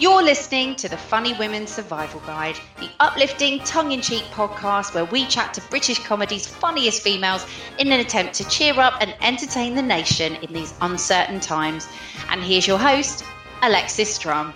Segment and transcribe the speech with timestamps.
[0.00, 5.04] You're listening to the Funny Women Survival Guide, the uplifting, tongue in cheek podcast where
[5.04, 7.44] we chat to British comedy's funniest females
[7.78, 11.86] in an attempt to cheer up and entertain the nation in these uncertain times.
[12.30, 13.24] And here's your host,
[13.60, 14.54] Alexis Strum.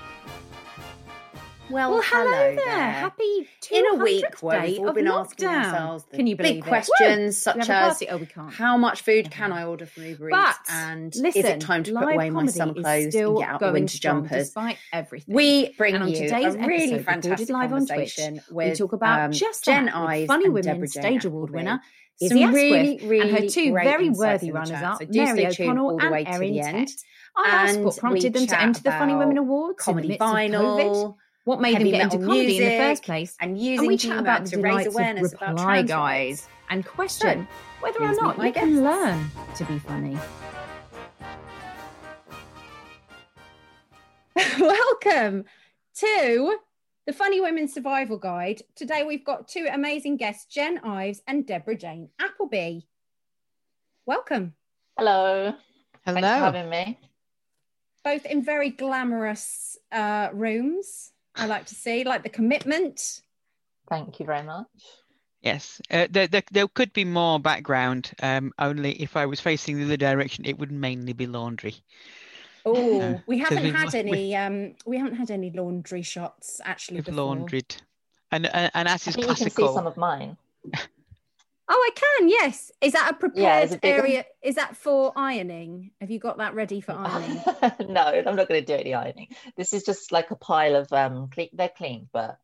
[1.70, 2.64] Well, Well, hello, hello there.
[2.66, 2.90] there.
[2.92, 5.64] Happy In a 200th week where we've all of been asking lockdown.
[5.64, 6.68] ourselves the Can you believe big it?
[6.68, 7.30] questions Woo!
[7.32, 8.02] such We have a as?
[8.10, 8.52] Oh, we can't.
[8.52, 11.94] how much food can I order from Uber Eats and listen, is it time to
[11.94, 14.48] put away my comedy summer clothes and get out the winter jumpers?
[14.48, 15.34] despite everything.
[15.34, 18.72] We bring And on you today's a really episode, fantastic live on Twitch, conversation we
[18.74, 21.80] talk about um, just Jen that Ives funny women Deborah stage award winner
[22.20, 25.98] Sophia really, really and her two very worthy runners chat, up, so Mary O'Connell all
[25.98, 26.88] the way and Erin end.
[26.88, 26.96] Tet.
[27.36, 30.22] I asked what prompted them to enter the Funny Women Awards in the comedy midst
[30.22, 31.16] of COVID.
[31.44, 33.36] Vinyl, What made them heavy get into metal comedy in the first place?
[33.40, 36.48] and And using we chat about the to raise awareness of about reply trans guys
[36.70, 37.46] and question
[37.80, 40.18] whether or not my you can learn to be funny.
[44.58, 45.44] Welcome
[45.96, 46.58] to
[47.06, 48.62] the Funny Women Survival Guide.
[48.74, 52.80] Today we've got two amazing guests, Jen Ives and Debra Jane Appleby.
[54.06, 54.54] Welcome.
[54.96, 55.52] Hello.
[56.06, 56.20] Hello.
[56.20, 56.98] Thanks for having me.
[58.02, 61.12] Both in very glamorous uh, rooms.
[61.36, 63.20] I like to see, like the commitment.
[63.88, 64.66] Thank you very much.
[65.42, 68.12] Yes, uh, there, there there could be more background.
[68.22, 71.74] Um, only if I was facing the other direction, it would mainly be laundry.
[72.64, 74.34] Oh, No, we 'cause haven't we've had lost- any.
[74.36, 77.24] Um, we haven't had any laundry shots actually We've before.
[77.26, 77.76] laundried,
[78.30, 80.38] and and, and as I is think you can see some of mine.
[81.68, 82.28] Oh, I can.
[82.28, 82.70] Yes.
[82.80, 83.94] Is that a prepared it big?
[83.94, 84.24] area?
[84.42, 85.92] Is that for ironing?
[86.00, 87.40] Have you got that ready for ironing?
[87.88, 89.28] no, I'm not going to do any ironing.
[89.56, 91.28] This is just like a pile of um.
[91.28, 92.38] Cle- they're clean, but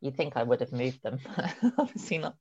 [0.00, 1.18] you'd think I would have moved them.
[1.78, 2.36] Obviously not.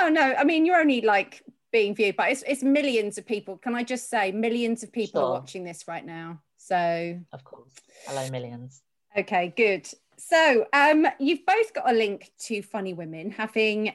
[0.00, 0.34] no, no.
[0.36, 3.58] I mean, you're only like being viewed, but it's it's millions of people.
[3.58, 6.40] Can I just say, millions of people are watching this right now.
[6.56, 7.70] So Of course.
[8.06, 8.82] Hello, millions.
[9.16, 9.88] Okay, good.
[10.18, 13.94] So, um, you've both got a link to Funny Women, having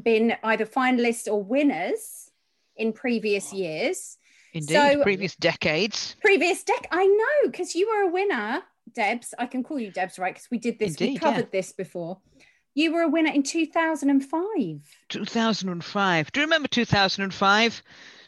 [0.00, 2.30] been either finalists or winners
[2.76, 4.18] in previous years.
[4.52, 6.16] indeed, so- previous decades.
[6.20, 8.62] Previous deck, I know, because you were a winner,
[8.94, 9.34] Debs.
[9.38, 10.32] I can call you Debs, right?
[10.34, 11.60] Because we did this, we covered yeah.
[11.60, 12.18] this before.
[12.74, 14.80] You were a winner in 2005.
[15.08, 16.32] 2005.
[16.32, 17.82] Do you remember 2005?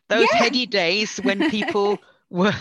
[0.08, 0.38] Those Yeah.
[0.38, 1.98] heady days when people
[2.30, 2.54] were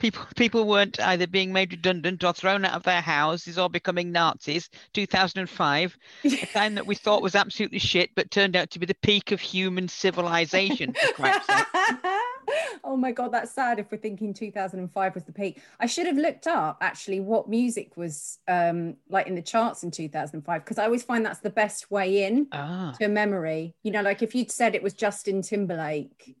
[0.00, 4.10] people people weren't either being made redundant or thrown out of their houses or becoming
[4.10, 4.68] Nazis.
[4.94, 8.94] 2005, a time that we thought was absolutely shit, but turned out to be the
[8.96, 10.92] peak of human civilization.
[10.94, 11.66] for Christ's sake.
[12.84, 15.60] oh my god, that's sad if we're thinking 2005 was the peak.
[15.78, 19.90] I should have looked up actually what music was um like in the charts in
[19.90, 22.94] 2005 because I always find that's the best way in Ah.
[22.98, 23.74] to a memory.
[23.82, 26.36] You know, like if you'd said it was Justin Timberlake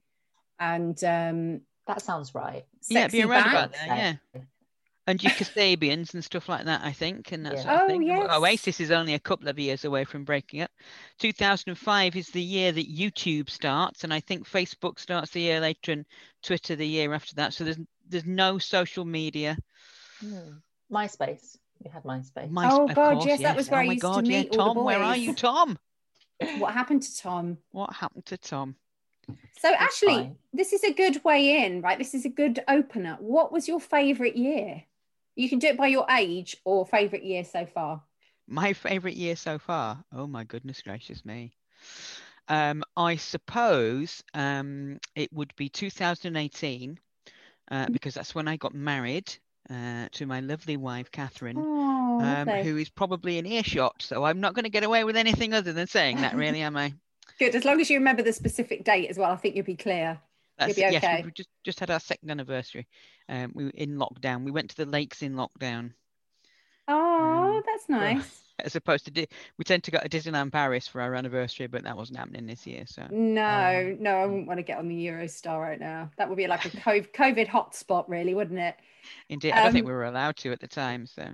[0.58, 2.64] and um That sounds right.
[2.88, 3.52] Yeah, be around Back.
[3.52, 3.86] about there,
[4.34, 4.40] yeah.
[5.06, 7.62] And your Kasabians and stuff like that, I think, and that Yeah.
[7.62, 8.02] sort of Oh, thing.
[8.02, 8.30] yes.
[8.30, 10.70] Oasis is only a couple of years away from breaking up.
[11.18, 15.92] 2005 is the year that YouTube starts, and I think Facebook starts the year later,
[15.92, 16.04] and
[16.42, 17.54] Twitter the year after that.
[17.54, 19.56] So there's there's no social media.
[20.20, 20.58] Hmm.
[20.92, 21.56] MySpace.
[21.82, 22.50] We had MySpace.
[22.50, 24.42] My, Oh, God, course, yes, that was where oh I my used to God, yeah,
[24.42, 25.78] meet all the Tom, where are you, Tom?
[26.58, 27.58] what happened to Tom?
[27.70, 28.76] What happened to Tom?
[29.60, 30.36] So actually, fine.
[30.52, 31.98] this is a good way in, right?
[31.98, 33.16] This is a good opener.
[33.20, 34.82] What was your favorite year?
[35.36, 38.02] You can do it by your age or favorite year so far.
[38.46, 40.02] My favorite year so far.
[40.12, 41.52] Oh my goodness gracious me.
[42.48, 46.98] Um, I suppose um, it would be 2018
[47.70, 49.32] uh, because that's when I got married
[49.70, 54.02] uh, to my lovely wife Catherine, Oh, um, who is probably in earshot.
[54.02, 56.76] So I'm not going to get away with anything other than saying that, really, am
[56.76, 56.94] I?
[57.38, 57.54] Good.
[57.54, 60.18] As long as you remember the specific date as well, I think you'll be clear.
[60.58, 61.16] That's you'll be okay.
[61.16, 61.24] yes.
[61.24, 62.86] We just just had our second anniversary.
[63.28, 64.44] Um, we were in lockdown.
[64.44, 65.92] We went to the lakes in lockdown.
[66.88, 68.42] Oh, Um, that's nice.
[68.64, 69.26] as opposed to
[69.56, 72.66] we tend to go to Disneyland Paris for our anniversary, but that wasn't happening this
[72.66, 72.84] year.
[72.86, 76.10] So No, um, no, I wouldn't want to get on the Eurostar right now.
[76.18, 78.76] That would be like a COVID, COVID hotspot, really, wouldn't it?
[79.28, 81.06] indeed, I don't think Um, we were allowed to at the time.
[81.06, 81.26] So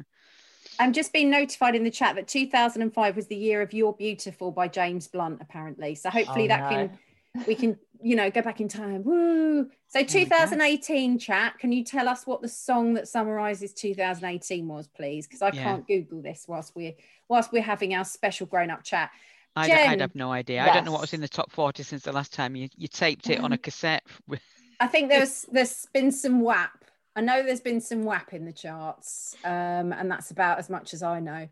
[0.78, 4.50] I'm just being notified in the chat that 2005 was the year of You're Beautiful
[4.50, 5.94] by James Blunt, apparently.
[5.94, 6.68] So hopefully Oh, that no.
[6.68, 6.98] can
[7.46, 9.04] we can you know go back in time.
[9.04, 9.68] Woo!
[9.88, 10.08] So my God.
[10.08, 11.58] 2018 chat.
[11.58, 15.26] Can you tell us what the song that summarizes 2018 was, please?
[15.26, 15.62] Because I Yeah.
[15.62, 16.94] can't Google this whilst we're
[17.28, 19.10] whilst we're having our special grown up chat.
[19.58, 20.62] I'd, I'd have no idea.
[20.62, 22.88] I don't know what was in the top 40 since the last time you, you
[22.88, 24.02] taped it on a um, cassette.
[24.80, 26.84] I think there's there's been some WAP.
[27.16, 30.92] I know there's been some WAP in the charts, um, and that's about as much
[30.92, 31.48] as I know.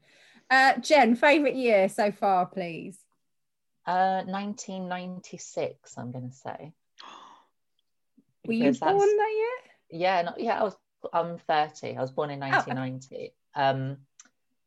[0.50, 2.98] Uh, Jen, favorite year so far, please.
[3.86, 6.72] Uh, 1996, I'm going to say.
[8.46, 10.00] Were you born that year?
[10.00, 10.76] Yeah, no, yeah, I was.
[11.12, 11.96] I'm 30.
[11.96, 13.32] I was born in 1990.
[13.54, 13.98] Um,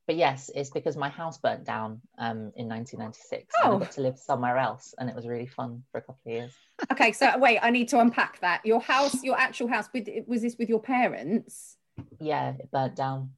[0.08, 3.54] but yes, it's because my house burnt down um, in 1996.
[3.64, 3.76] And Oh.
[3.76, 6.32] I got to live somewhere else, and it was really fun for a couple of
[6.32, 6.54] years.
[6.92, 8.66] Okay, so wait, I need to unpack that.
[8.66, 11.76] Your house, your actual house, with was this with your parents?
[12.20, 13.32] Yeah, it burnt down.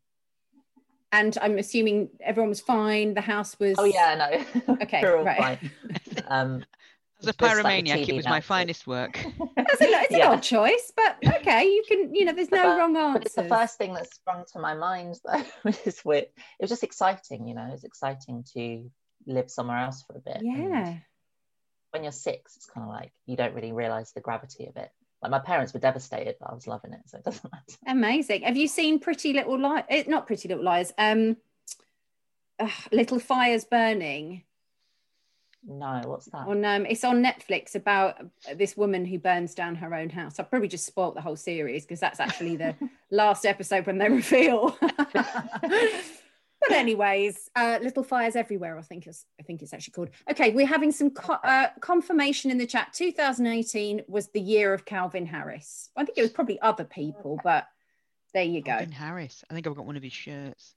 [1.11, 3.15] And I'm assuming everyone was fine.
[3.15, 3.75] The house was.
[3.79, 4.13] Oh yeah,
[4.67, 4.75] no.
[4.83, 5.59] Okay, We're all right.
[5.59, 5.71] fine.
[6.27, 6.65] Um,
[7.21, 9.13] As a Just pyromaniac, it was my finest work.
[9.57, 10.29] That's a, it's an Yeah.
[10.31, 12.15] odd choice, but okay, you can.
[12.15, 14.73] You know, there's no But- wrong but it's the first thing that sprung to my
[14.73, 16.23] mind, though, which is weird.
[16.25, 17.65] It was just exciting, you know.
[17.65, 18.89] It was exciting to
[19.25, 20.37] live somewhere else for a bit.
[20.37, 20.95] and Yeah.
[21.91, 24.89] when you're six, it's kind of like you don't really realize the gravity of it.
[25.21, 27.77] Like my parents were devastated, but I was loving it, so it doesn't matter.
[27.85, 28.43] Amazing.
[28.43, 29.83] Have you seen Pretty Little Lies?
[29.89, 30.93] Eh, not Pretty Little Lies.
[30.97, 31.35] Um,
[32.59, 34.43] ugh, Little Fires Burning.
[35.65, 36.47] No, what's that?
[36.47, 38.17] On um, it's on Netflix about
[38.55, 40.39] this woman who burns down her own house.
[40.39, 42.75] I've probably just spoilt the whole series because that's actually the
[43.11, 44.77] last episode when they reveal.
[44.81, 48.77] but anyways, uh, Little Fires Everywhere.
[48.77, 50.09] I think it's I think it's actually called.
[50.31, 52.93] Okay, we're having some co- uh, confirmation in the chat.
[52.93, 55.89] 2018 was the year of Calvin Harris.
[55.97, 57.67] I think it was probably other people, but
[58.33, 58.71] there you go.
[58.71, 59.43] Calvin Harris.
[59.49, 60.75] I think I've got one of his shirts.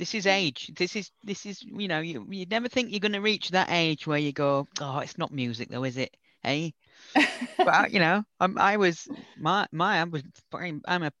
[0.00, 0.72] This is age.
[0.78, 3.68] This is this is you know you you never think you're going to reach that
[3.70, 6.72] age where you go oh it's not music though is it hey
[7.14, 7.26] eh?
[7.58, 9.06] but uh, you know I'm, I was
[9.36, 10.22] my my I was
[10.54, 11.12] I'm I'm a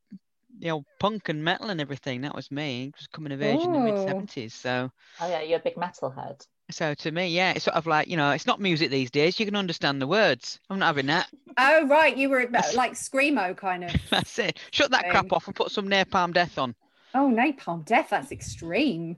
[0.58, 2.22] you know punk and metal and everything.
[2.22, 2.84] That was me.
[2.84, 4.90] It was coming of age in the mid 70s so.
[5.20, 6.46] Oh yeah, you're a big metalhead.
[6.70, 9.38] so to me yeah it's sort of like you know it's not music these days.
[9.38, 10.58] You can understand the words.
[10.70, 11.28] I'm not having that.
[11.58, 13.94] Oh right, you were like screamo kind of.
[14.10, 14.58] that's it.
[14.70, 15.10] Shut that Thing.
[15.10, 16.74] crap off and put some Napalm Death on
[17.14, 18.08] Oh, napalm death.
[18.10, 19.16] That's extreme.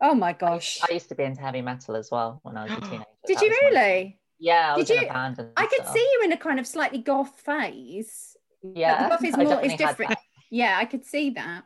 [0.00, 0.80] Oh my gosh.
[0.88, 3.04] I used to be into heavy metal as well when I was a teenager.
[3.26, 4.18] Did That you was my- really?
[4.38, 5.40] Yeah, I Did was in you- a band.
[5.56, 5.92] I could stuff.
[5.94, 8.36] see you in a kind of slightly goth phase.
[8.62, 10.14] Yeah, The goth is more- is different.
[10.50, 11.62] Yeah, I could see that.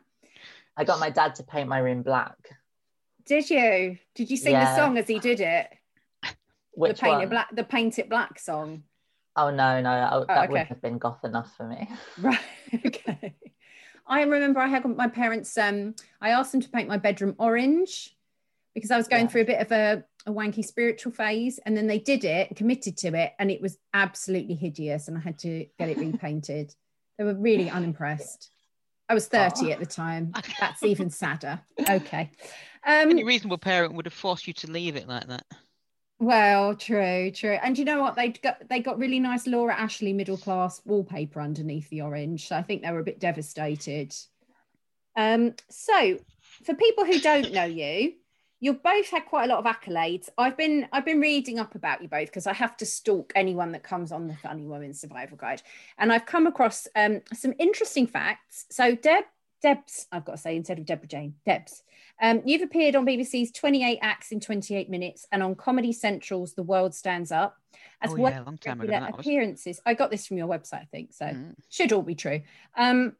[0.77, 2.37] I got my dad to paint my room black.
[3.25, 3.97] Did you?
[4.15, 5.67] Did you sing the song as he did it?
[6.73, 7.23] Which the paint one?
[7.23, 8.83] it black, the paint it black song.
[9.35, 10.47] Oh no, no, I, oh, that Oh, okay.
[10.51, 11.89] wouldn't have been goth enough for me.
[12.19, 12.39] Right.
[12.85, 13.35] okay.
[14.07, 15.57] I remember I had my parents.
[15.57, 18.15] Um, I asked them to paint my bedroom orange
[18.73, 19.27] because I was going Yeah.
[19.29, 22.97] through a bit of a, a wanky spiritual phase, and then they did it, committed
[22.97, 26.73] to it, and it was absolutely hideous, and I had to get it repainted.
[27.17, 28.51] they were really unimpressed.
[29.09, 29.71] I was thirty Oh.
[29.71, 30.33] at the time.
[30.59, 31.59] That's even sadder.
[31.89, 32.31] Okay.
[32.85, 35.43] Um, any reasonable parent would have forced you to leave it like that
[36.19, 37.57] Well, true, true.
[37.61, 38.15] And you know what?
[38.15, 42.47] They got they got really nice Laura Ashley middle class wallpaper underneath the orange.
[42.47, 44.15] So I think they were a bit devastated.
[45.15, 46.17] Um, so
[46.63, 48.13] for people who don't know you,
[48.59, 50.29] you've both had quite a lot of accolades.
[50.39, 53.71] I've been I've been reading up about you both because I have to stalk anyone
[53.73, 55.61] that comes on the Funny Women Survival Guide,
[55.99, 58.65] and I've come across um, some interesting facts.
[58.71, 59.25] So Deb
[59.61, 61.83] Debs, I've got to say instead of Debra Jane, Debs.
[62.21, 66.63] Um, you've appeared on BBC's 28 Acts in 28 Minutes and on Comedy Central's The
[66.63, 67.57] World Stands Up,
[68.01, 69.79] as oh well yeah time ago regular that was appearances.
[69.85, 71.55] I got this from your website, I think, so Mm.
[71.69, 72.41] should all be true.
[72.75, 73.15] Um,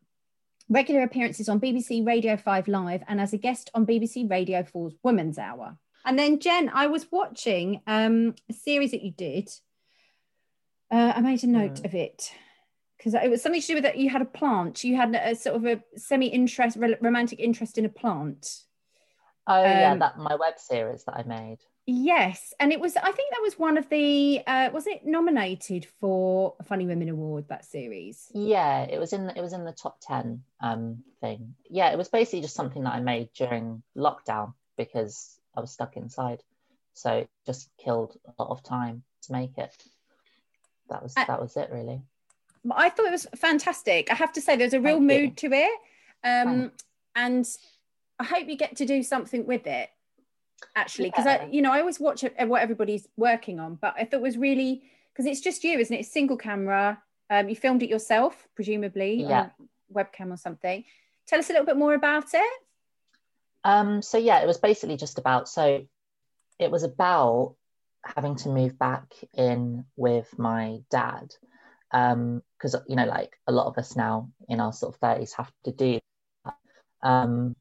[0.69, 4.95] regular appearances on BBC Radio 5 Live and as a guest on BBC Radio 4's
[5.04, 5.78] Woman's Hour.
[6.06, 9.50] And then, Jen, I was watching um, a series that you did.
[10.89, 11.86] Uh, I made a note Mm.
[11.86, 12.31] of it
[12.98, 14.84] because it was something to do with that you had a plant.
[14.84, 18.63] You had a sort of a semi interest, romantic interest in a plant.
[19.48, 21.60] Oh yeah, Um, that my web series that I made.
[21.86, 22.98] Yes, and it was.
[22.98, 24.42] I think that was one of the.
[24.46, 27.48] Uh, was it nominated for a Funny Women Award?
[27.48, 28.27] That series.
[28.34, 31.56] Yeah, it was in it was in the top ten um thing.
[31.70, 35.96] Yeah, it was basically just something that I made during lockdown because I was stuck
[35.96, 36.44] inside.
[36.94, 39.74] So it just killed a lot of time to make it.
[40.89, 42.01] That was Uh, that was it really.
[42.64, 44.12] But I thought it was fantastic.
[44.12, 45.20] I have to say, there's a real Thank you.
[45.28, 45.80] mood to it,
[46.24, 46.72] um,
[47.16, 47.48] and
[48.20, 49.90] I hope you get to do something with it.
[50.76, 54.18] Actually, because I, you know, I always watch what everybody's working on, but I thought
[54.18, 54.84] it was really
[55.14, 56.00] because it's just you, isn't it?
[56.00, 57.02] It's single camera.
[57.30, 59.50] Um, you filmed it yourself, presumably, Yeah.
[59.94, 60.84] webcam or something.
[61.28, 62.62] Tell us a little bit more about it.
[63.64, 65.86] Um, so yeah, it was basically just about so
[66.58, 67.56] it was about
[68.04, 71.36] having to move back in with my dad.
[71.92, 75.34] Um, because you know, like a lot of us now in our sort of 30s
[75.38, 76.00] have to do
[76.46, 76.56] that.
[77.02, 77.56] Um,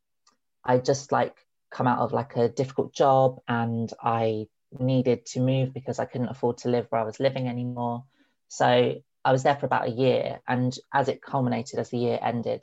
[0.64, 1.36] I just like
[1.70, 4.46] come out of like a difficult job and I
[4.78, 8.04] needed to move because I couldn't afford to live where I was living anymore.
[8.48, 12.18] So I was there for about a year, and as it culminated, as the year
[12.22, 12.62] ended,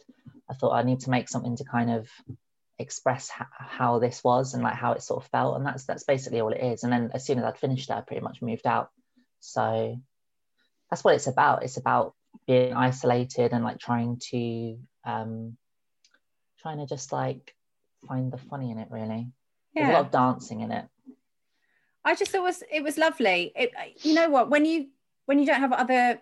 [0.50, 2.10] I thought I need to make something to kind of
[2.80, 6.04] express h- how this was and like how it sort of felt and that's that's
[6.04, 8.42] basically all it is and then as soon as i'd finished it i pretty much
[8.42, 8.90] moved out
[9.40, 9.96] so
[10.90, 15.58] that's what it's about it's about being isolated and like trying to um
[16.60, 17.54] trying to just like
[18.08, 18.88] find the funny in it.
[18.92, 19.28] Really,
[19.74, 19.84] Yeah.
[19.84, 20.86] there's a lot of dancing in it.
[22.06, 23.52] I just thought it was it was lovely.
[23.56, 23.72] It,
[24.04, 24.50] you know what?
[24.50, 24.88] When you
[25.26, 26.22] when you don't have other,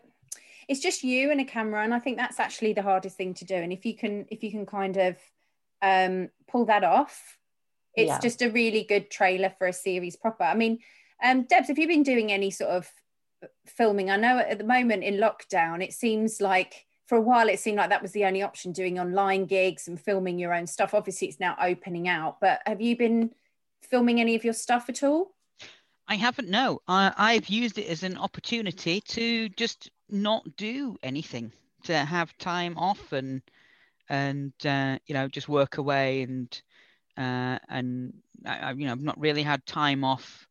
[0.67, 3.45] it's just you and a camera, and I think that's actually the hardest thing to
[3.45, 3.55] do.
[3.55, 5.17] And if you can if you can kind of
[5.81, 7.37] um, pull that off,
[7.95, 8.19] it's Yeah.
[8.19, 10.43] just a really good trailer for a series proper.
[10.43, 10.79] I mean,
[11.23, 12.87] um, Debs, have you been doing any sort of
[13.65, 14.09] filming?
[14.09, 17.77] I know at the moment in lockdown, it seems like for a while it seemed
[17.77, 20.93] like that was the only option doing online gigs and filming your own stuff.
[20.93, 23.31] Obviously, it's now opening out, but have you been
[23.81, 25.33] filming any of your stuff at all?
[26.07, 26.49] I haven't.
[26.49, 31.51] No, I, I've used it as an opportunity to just not do anything,
[31.83, 33.41] to have time off and
[34.09, 36.61] and uh, you know just work away and
[37.17, 38.13] uh, and
[38.45, 40.47] I, you know I've not really had time off,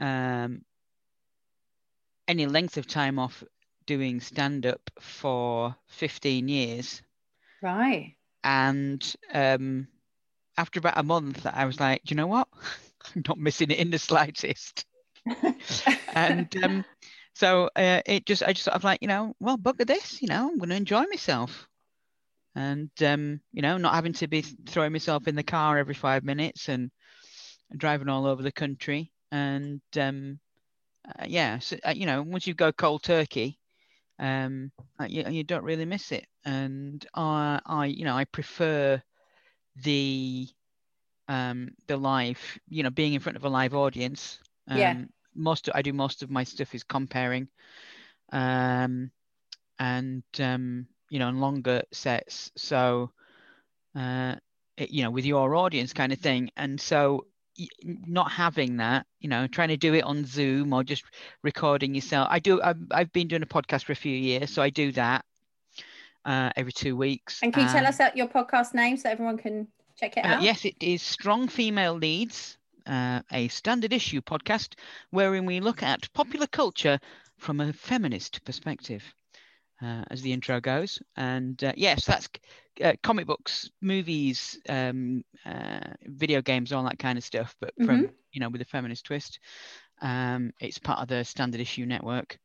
[0.00, 0.62] um,
[2.28, 3.42] any length of time off
[3.86, 7.02] doing stand up for 15 years,
[7.62, 8.16] Right.
[8.42, 9.88] and um,
[10.56, 12.48] after about a month, I was like, you know what?
[13.16, 14.84] I'm not missing it in the slightest
[16.14, 16.84] and um,
[17.34, 20.28] so uh, it just I just sort of like you know well bugger this you
[20.28, 21.68] know I'm going to enjoy myself
[22.54, 26.24] and um, you know not having to be throwing myself in the car every five
[26.24, 26.90] minutes and,
[27.70, 30.38] and driving all over the country and um,
[31.06, 33.58] uh, yeah so, uh, you know once you go cold turkey
[34.18, 34.70] um,
[35.00, 36.26] uh, you, you don't really miss it.
[36.44, 39.02] And I I you know I prefer
[39.84, 40.48] the
[41.28, 44.40] um the live you know being in front of a live audience.
[44.68, 45.12] Um, Yeah.
[45.34, 47.48] most I do most of my stuff is comparing
[48.32, 49.10] um
[49.78, 52.50] and um you know and longer sets.
[52.56, 53.10] So
[53.96, 54.36] uh
[54.76, 56.50] it, you know with your audience kind of thing.
[56.56, 57.26] And so
[57.82, 61.04] not having that you know trying to do it on zoom or just
[61.42, 62.26] recording yourself.
[62.30, 64.92] I do i've, I've been doing a podcast for a few years so i do
[64.92, 65.24] that
[66.24, 67.42] uh every two weeks.
[67.42, 70.24] And can you tell Um, us uh, your podcast name so everyone can check it
[70.24, 70.42] uh, out?
[70.42, 74.74] yes, it is Strong Female Leads, uh, a standard issue podcast
[75.10, 76.98] wherein we look at popular culture
[77.36, 79.14] from a feminist perspective,
[79.84, 80.98] uh, as the intro goes.
[81.16, 82.28] And uh, yes, that's
[82.82, 88.08] uh, comic books, movies, um, uh, video games, all that kind of stuff, but from,
[88.32, 89.38] you know, with a feminist twist.
[90.00, 92.38] Um, it's part of the standard issue network.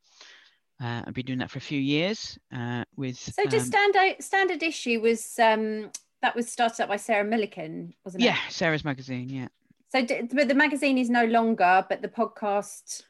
[0.81, 3.17] Uh, I've been doing that for a few years uh, with.
[3.17, 5.91] So just um, standard standard issue was um
[6.21, 8.27] that was started up by Sarah Millican, wasn't it?
[8.27, 9.29] yeah, Sarah's magazine.
[9.29, 9.47] Yeah.
[9.91, 13.03] So d- but the magazine is no longer, but the podcast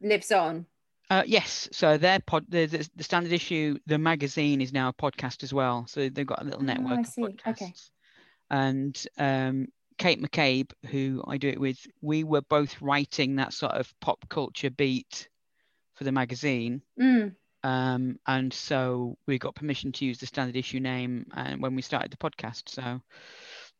[0.00, 0.66] lives on.
[1.10, 4.92] Uh, yes, so their pod, the, the, the standard issue, the magazine is now a
[4.92, 5.84] podcast as well.
[5.86, 7.26] So they've got a little Oh, network I of see.
[7.46, 7.74] Okay.
[8.50, 9.66] And um,
[9.98, 14.24] Kate McCabe, who I do it with, we were both writing that sort of pop
[14.28, 15.28] culture beat
[15.94, 16.82] for the magazine.
[17.00, 17.34] Mm.
[17.64, 21.82] Um, and so we got permission to use the standard issue name and when we
[21.82, 22.68] started the podcast.
[22.68, 23.00] So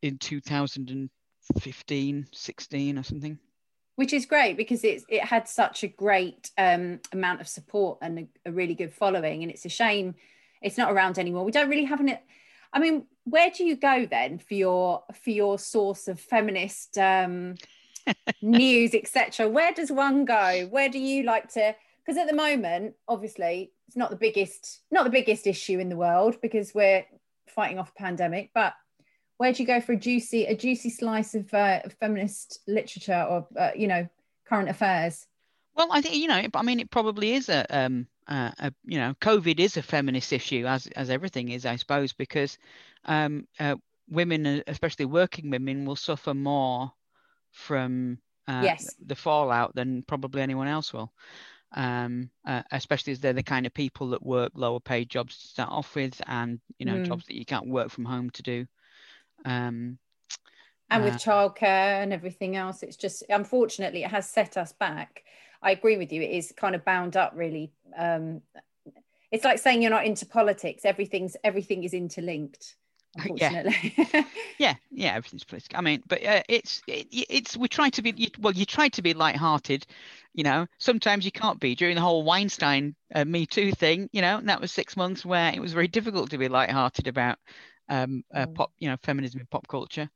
[0.03, 3.39] in 2015, 16 or something.
[3.97, 8.21] Which is great because it's it had such a great um, amount of support and
[8.21, 10.15] a, a really good following, and it's a shame
[10.63, 11.45] it's not around anymore.
[11.45, 12.17] We don't really have an.
[12.73, 17.57] I mean, where do you go then for your for your source of feminist um,
[18.43, 19.49] news, etc.?
[19.49, 20.67] Where does one go?
[20.71, 21.75] Where do you like to?
[22.05, 25.97] Because at the moment, obviously, it's not the biggest not the biggest issue in the
[25.97, 27.05] world because we're
[27.49, 28.51] fighting off a pandemic.
[28.55, 28.75] But
[29.39, 33.47] where do you go for a juicy a juicy slice of, uh, feminist literature or
[33.57, 34.09] uh, you know
[34.45, 35.27] current affairs?
[35.75, 36.43] Well, I think you know.
[36.55, 40.33] I mean, it probably is a, um, uh, a you know, COVID is a feminist
[40.33, 42.59] issue, as as everything is, I suppose, because
[43.05, 43.77] um, uh,
[44.09, 46.93] women, uh, especially working women, will suffer more
[47.51, 48.95] from uh, Yes.
[49.07, 51.13] the fallout than probably anyone else will.
[51.75, 55.49] Um, uh, especially as they're the kind of people that work lower paid jobs to
[55.49, 57.09] start off with, and you know, Mm.
[57.09, 58.67] jobs that you can't work from home to do.
[59.45, 59.99] Um,
[60.91, 65.25] and with Uh, childcare and everything else it's just unfortunately it has set us back
[65.63, 68.43] i agree with you it is kind of bound up really um
[69.31, 72.77] it's like saying you're not into politics everything's everything is interlinked
[73.35, 73.55] Yeah.
[73.55, 73.95] unfortunately
[74.59, 75.79] Yeah, yeah, everything's political.
[75.79, 78.89] I mean, but uh, it's it, it's we try to be you, well, you try
[78.91, 79.87] to be light-hearted,
[80.35, 80.67] you know.
[80.79, 81.75] Sometimes you can't be.
[81.75, 85.25] During the whole Weinstein uh, Me Too thing, you know, and that was six months
[85.25, 87.39] where it was very difficult to be light-hearted about
[87.89, 88.55] um, uh, Mm.
[88.55, 90.09] pop, you know, feminism in pop culture.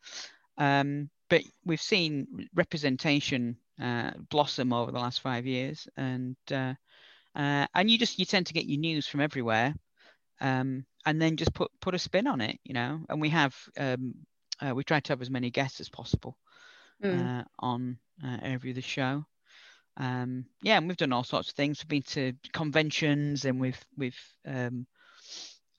[0.59, 6.75] Um, but we've seen representation uh, blossom over the last five years, and uh,
[7.35, 9.75] uh, and you just you tend to get your news from everywhere,
[10.41, 13.01] um, and then just put put a spin on it, you know.
[13.09, 14.15] And we have um,
[14.61, 16.37] uh, we try to have as many guests as possible
[17.03, 17.29] Mm.
[17.29, 19.25] uh, on uh, every other show.
[19.97, 21.81] Um, yeah, and we've done all sorts of things.
[21.83, 24.87] We've been to conventions, and we've we've um,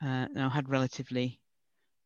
[0.04, 1.40] uh, know, had relatively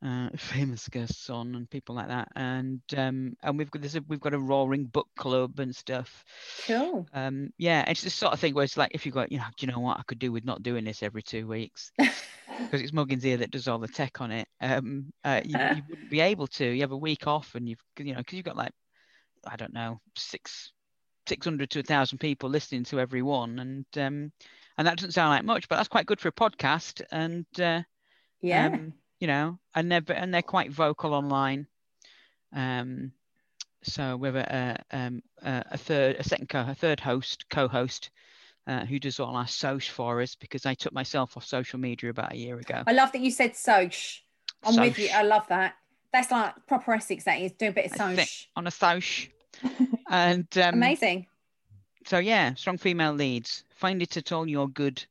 [0.06, 2.30] uh, famous guests on and people like that.
[2.36, 6.24] And um, and we've got this, we've got a roaring book club and stuff.
[6.68, 7.08] Cool.
[7.14, 9.46] Um, yeah, it's the sort of thing where it's like if you got, you know,
[9.58, 12.82] do you know what I could do with not doing this every two weeks because
[12.82, 14.48] it's Muggins here that does all the tech on it.
[14.62, 16.66] Um, uh, you, you wouldn't be able to.
[16.66, 18.72] You have a week off, and you've, you know, because you've got like,
[19.46, 20.72] I don't know, six.
[21.28, 24.32] 600 to 1000 people listening to every one and um
[24.78, 27.82] and that doesn't sound like much but that's quite good for a podcast and uh
[28.42, 28.66] Yeah.
[28.66, 28.92] um,
[29.22, 31.68] you know, and they're and they're quite vocal online.
[32.54, 33.14] Um,
[33.84, 37.46] so we have a, a, um, a a third, a second, co- a third host,
[37.50, 38.10] co-host,
[38.68, 42.10] uh, who does all our social for us because I took myself off social media
[42.10, 42.84] about a year ago.
[42.86, 44.22] I love that you said soch.
[44.64, 45.10] I'm with you.
[45.14, 45.76] I love that.
[46.12, 47.24] That's like proper Essex.
[47.24, 48.48] That is do a bit of think- soch.
[48.56, 49.32] on a social,
[50.10, 51.28] and um, Amazing.
[52.06, 53.64] so yeah, strong female leads.
[53.76, 55.06] Find it at all your good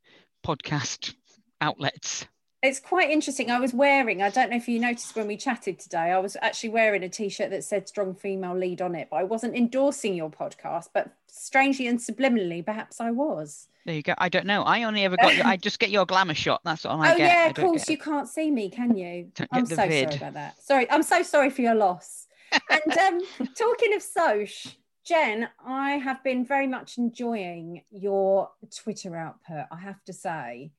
[0.45, 1.15] podcast
[1.61, 2.27] outlets.
[2.63, 3.51] It's quite interesting.
[3.51, 6.37] I was wearing, I don't know if you noticed when we chatted today, I was
[6.43, 9.57] actually wearing a t shirt that said strong female lead on it, but I wasn't
[9.57, 10.89] endorsing your podcast.
[10.93, 13.69] But strangely and subliminally, perhaps I was.
[13.87, 14.15] There you go.
[14.19, 14.63] I don't know.
[14.63, 15.35] I only ever got.
[15.35, 16.61] Your, I just get your glamour shot.
[16.65, 17.27] That's all I oh, get.
[17.27, 17.89] yeah, of course.
[17.89, 19.31] You can't see me, can you?
[19.35, 20.11] Don't I'm so vid.
[20.11, 20.63] sorry about that.
[20.63, 20.91] Sorry.
[20.91, 22.27] I'm so sorry for your loss.
[22.53, 23.21] and um,
[23.57, 30.05] talking of Soch, Jen, I have been very much enjoying your Twitter output, I have
[30.05, 30.73] to say.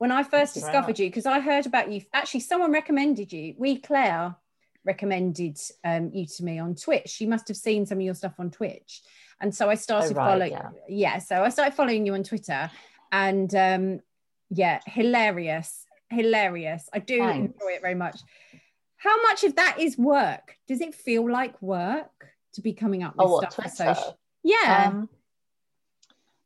[0.00, 1.00] When I first you very discovered much.
[1.00, 3.54] you, because I heard about you, actually, someone recommended you.
[3.58, 4.34] We, Claire,
[4.82, 7.10] recommended um, you to me on Twitch.
[7.10, 9.02] She must have seen some of your stuff on Twitch.
[9.42, 10.70] And so I started right, following, yeah.
[10.88, 12.70] yeah, so I started following you on Twitter.
[13.12, 14.00] And um,
[14.48, 16.88] yeah, hilarious, hilarious.
[16.94, 17.52] I do Thanks.
[17.54, 18.20] enjoy it very much.
[18.96, 20.56] How much of that is work?
[20.66, 23.94] Does it feel like work to be coming up with Oh, stuff Twitter?
[23.94, 24.18] social?
[24.42, 24.92] Yeah.
[24.94, 25.10] Um,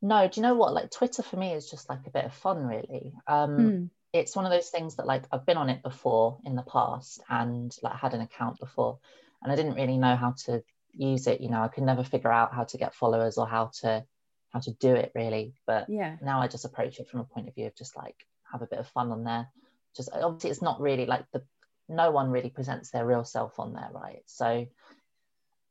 [0.05, 0.75] no, do you know what?
[0.75, 3.15] Like Twitter for me is just like a bit of fun, really.
[3.27, 3.91] Um, Mm.
[4.13, 7.21] It's one of those things that like I've been on it before in the past
[7.29, 8.99] and like had an account before,
[9.43, 10.63] and I didn't really know how to
[10.93, 11.41] use it.
[11.41, 14.05] You know, I could never figure out how to get followers or how to
[14.51, 15.55] how to do it really.
[15.67, 16.17] But Yeah.
[16.21, 18.67] now I just approach it from a point of view of just like have a
[18.67, 19.49] bit of fun on there.
[19.97, 21.43] Just obviously it's not really like the
[21.89, 24.23] no one really presents their real self on there, right?
[24.27, 24.67] So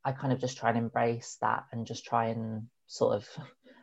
[0.04, 3.28] I kind of just try and embrace that and just try and sort of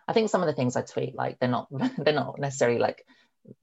[0.07, 3.05] I think some of the things I tweet like they're not they're not necessarily like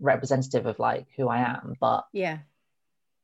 [0.00, 2.38] representative of like who I am, but Yeah.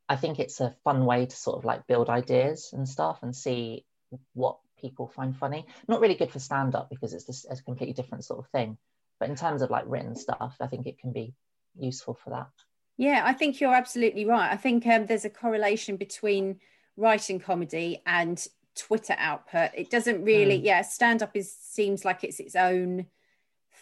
[0.07, 3.35] I think it's a fun way to sort of like build ideas and stuff and
[3.35, 3.85] see
[4.33, 5.65] what people find funny.
[5.87, 8.77] Not really good for stand up because it's just a completely different sort of thing.
[9.19, 11.33] But in terms of like written stuff, I think it can be
[11.77, 12.49] useful for that.
[12.97, 14.51] Yeah, I think you're absolutely right.
[14.51, 16.59] I think um, there's a correlation between
[16.97, 19.71] writing comedy and Twitter output.
[19.73, 20.65] It doesn't really, Mm.
[20.65, 23.07] yeah, stand up is seems like it's its own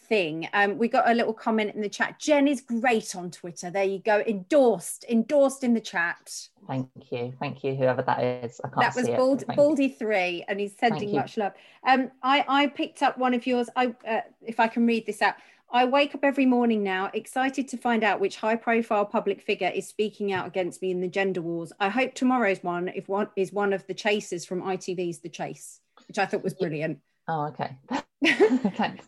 [0.10, 0.50] thing.
[0.54, 2.20] Um, we got a little comment in the chat.
[2.20, 3.70] Jen is great on Twitter.
[3.70, 4.20] There you go.
[4.28, 6.48] Endorsed, endorsed in the chat.
[6.68, 7.34] Thank you.
[7.40, 8.60] Thank you, whoever that is.
[8.78, 9.56] That was Bald, but.
[9.56, 11.54] Baldy three, and he's sending much love.
[11.86, 13.70] Um, I I picked up one of yours.
[13.76, 15.36] I uh, if I can read this out.
[15.74, 19.88] I wake up every morning now, excited to find out which high-profile public figure is
[19.88, 21.74] speaking out against me in the gender wars.
[21.80, 25.80] I hope tomorrow's one, if one is one of the chasers from ITV's The Chase,
[26.08, 27.00] which I thought was brilliant.
[27.28, 27.76] Oh, okay.
[28.24, 29.06] Thanks.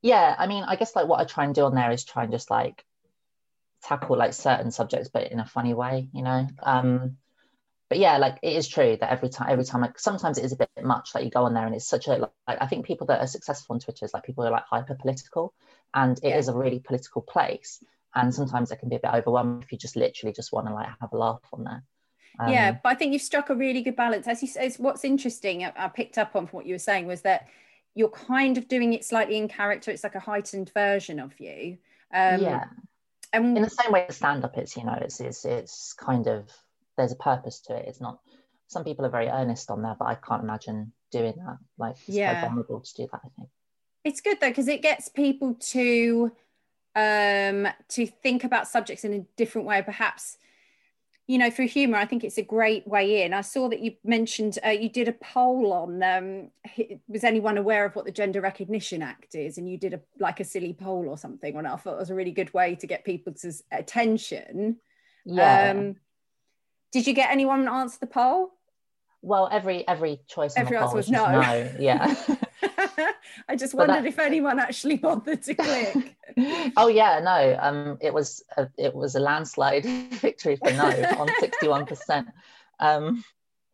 [0.00, 2.22] Yeah, I mean, I guess like what I try and do on there is try
[2.22, 2.84] and just like
[3.82, 6.46] tackle like certain subjects, but in a funny way, you know.
[6.62, 7.16] Um,
[7.88, 10.52] but yeah, like it is true that every time, every time, like sometimes it is
[10.52, 11.14] a bit much.
[11.14, 13.26] Like you go on there and it's such a like I think people that are
[13.26, 15.54] successful on Twitter is like people who are like hyper political,
[15.94, 16.54] and it is Yeah.
[16.54, 17.82] a really political place.
[18.14, 20.72] And sometimes it can be a bit overwhelming if you just literally just want to
[20.74, 21.82] like have a laugh on there.
[22.38, 24.26] Um, yeah, but I think you've struck a really good balance.
[24.26, 27.06] As you say, what's interesting, I, I picked up on from what you were saying
[27.06, 27.46] was that
[27.94, 29.90] you're kind of doing it slightly in character.
[29.90, 31.78] It's like a heightened version of you.
[32.12, 32.64] Um, yeah.
[33.32, 36.50] And in the same way stand up is you know it's, it's it's kind of
[36.96, 38.20] there's a purpose to it it's not
[38.68, 42.16] some people are very earnest on there but i can't imagine doing that like it's
[42.16, 42.34] Yeah.
[42.38, 43.48] quite vulnerable to do that i think
[44.06, 46.30] it's good though because it gets people to
[46.94, 49.82] um to think about subjects in a different way.
[49.82, 50.38] Perhaps
[51.26, 53.34] you know through humor i think it's a great way in.
[53.34, 56.50] I saw that you mentioned uh, you did a poll on um
[57.08, 59.58] was anyone aware of what the gender recognition act is?
[59.58, 62.10] And you did a like a silly poll or something and i thought it was
[62.10, 64.76] a really good way to get people's attention.
[65.24, 65.70] Yeah.
[65.70, 65.96] Um
[66.92, 68.52] did you get anyone to answer the poll?
[69.20, 71.72] Well every every choice Every answer was just no.
[71.80, 72.14] yeah
[73.48, 76.16] i just wondered that- if anyone actually bothered to click.
[76.76, 81.28] Oh yeah no um it was a, it was a landslide victory for no on
[81.40, 82.28] 61 percent.
[82.78, 83.24] Um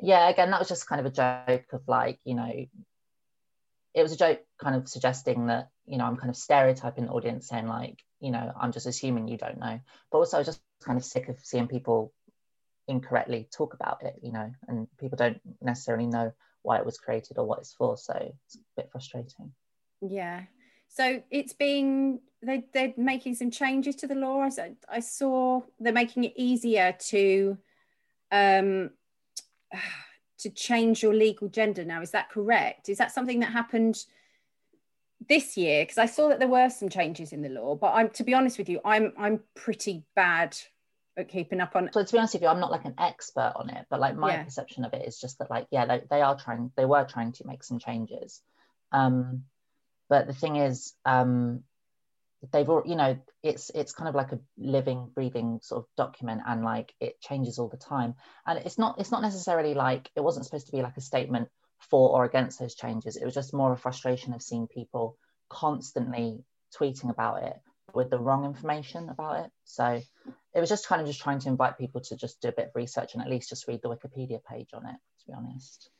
[0.00, 2.52] yeah again that was just kind of a joke of like you know
[3.94, 7.10] it was a joke kind of suggesting that you know i'm kind of stereotyping the
[7.12, 9.80] audience saying like you know i'm just assuming you don't know.
[10.10, 12.12] But also I was just kind of sick of seeing people
[12.88, 16.32] incorrectly talk about it, you know, and people don't necessarily know
[16.62, 17.96] why it was created or what it's for.
[17.96, 18.14] So
[18.46, 19.52] it's a bit frustrating.
[20.00, 20.42] Yeah.
[20.88, 24.42] So it's being they they're making some changes to the law.
[24.42, 27.58] I, I saw they're making it easier to
[28.30, 28.90] um
[30.38, 32.02] to change your legal gender now.
[32.02, 32.88] Is that correct?
[32.88, 34.04] Is that something that happened
[35.28, 35.84] this year?
[35.84, 38.34] Because I saw that there were some changes in the law, but I'm to be
[38.34, 40.56] honest with you, I'm I'm pretty bad
[41.16, 41.90] at keeping up on.
[41.92, 44.16] So to be honest with you, I'm not like an expert on it, but like
[44.16, 44.44] my yeah.
[44.44, 47.32] perception of it is just that like yeah, they, they are trying, they were trying
[47.32, 48.40] to make some changes.
[48.92, 49.44] Um,
[50.08, 51.64] but the thing is, um,
[52.50, 56.40] they've all you know it's it's kind of like a living breathing sort of document
[56.46, 58.14] and like it changes all the time
[58.46, 61.48] and it's not it's not necessarily like it wasn't supposed to be like a statement
[61.78, 65.16] for or against those changes it was just more a frustration of seeing people
[65.48, 66.44] constantly
[66.76, 67.56] tweeting about it
[67.94, 70.00] with the wrong information about it so
[70.54, 72.68] it was just kind of just trying to invite people to just do a bit
[72.68, 75.90] of research and at least just read the wikipedia page on it to be honest.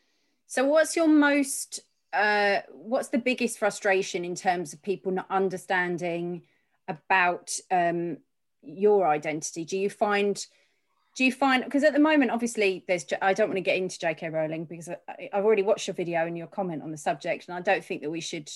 [0.46, 1.80] So what's your most
[2.12, 6.42] uh, what's the biggest frustration in terms of people not understanding
[6.86, 8.18] about um,
[8.62, 9.64] your identity?
[9.64, 10.44] Do you find
[11.16, 13.98] do you find because at the moment obviously there's i don't want to get into
[13.98, 17.48] jk rowling because I, have already watched your video and your comment on the subject
[17.48, 18.50] and i don't think that we should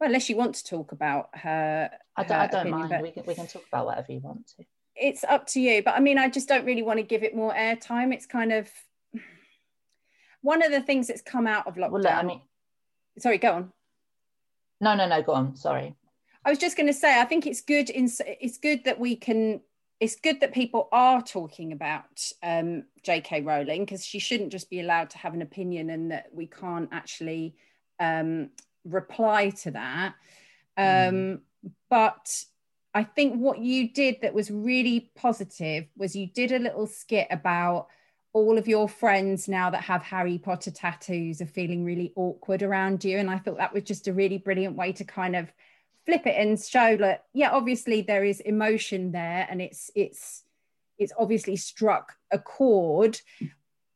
[0.00, 3.02] well unless you want to talk about her i don't, her I don't opinion, mind.
[3.02, 4.64] we can, we can talk about whatever you want to
[4.94, 7.34] it's up to you but i mean i just don't really want to give it
[7.34, 8.12] more airtime.
[8.12, 8.68] It's kind of
[10.42, 12.40] one of the things that's come out of lockdown well, look, i mean
[13.18, 13.72] sorry go on.
[14.80, 15.94] No no no go on sorry.
[16.44, 19.16] I was just going to say i think it's good in it's good that we
[19.16, 19.60] can
[20.00, 24.80] it's good that people are talking about um, jk rowling because she shouldn't just be
[24.80, 27.54] allowed to have an opinion and that we can't actually
[28.00, 28.50] um,
[28.84, 30.14] reply to that.
[30.76, 31.40] Um, mm.
[31.88, 32.44] but
[32.94, 37.26] i think what you did that was really positive was you did a little skit
[37.30, 37.88] about
[38.34, 43.04] all of your friends now that have Harry Potter tattoos are feeling really awkward around
[43.04, 43.18] you.
[43.18, 45.52] And I thought that was just a really brilliant way to kind of
[46.06, 50.44] flip it and show that, yeah, obviously there is emotion there and it's it's
[50.98, 53.20] it's obviously struck a chord,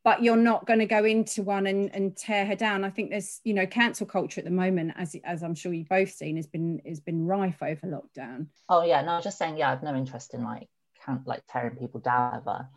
[0.07, 2.85] but you're not going to go into one and, and tear her down.
[2.85, 5.89] I think there's, you know, cancel culture at the moment, as as I'm sure you've
[5.89, 8.47] both seen, has been has been rife over lockdown.
[8.69, 10.69] Oh yeah, no, just saying, yeah, I've no interest in like
[11.05, 12.67] can't like tearing people down ever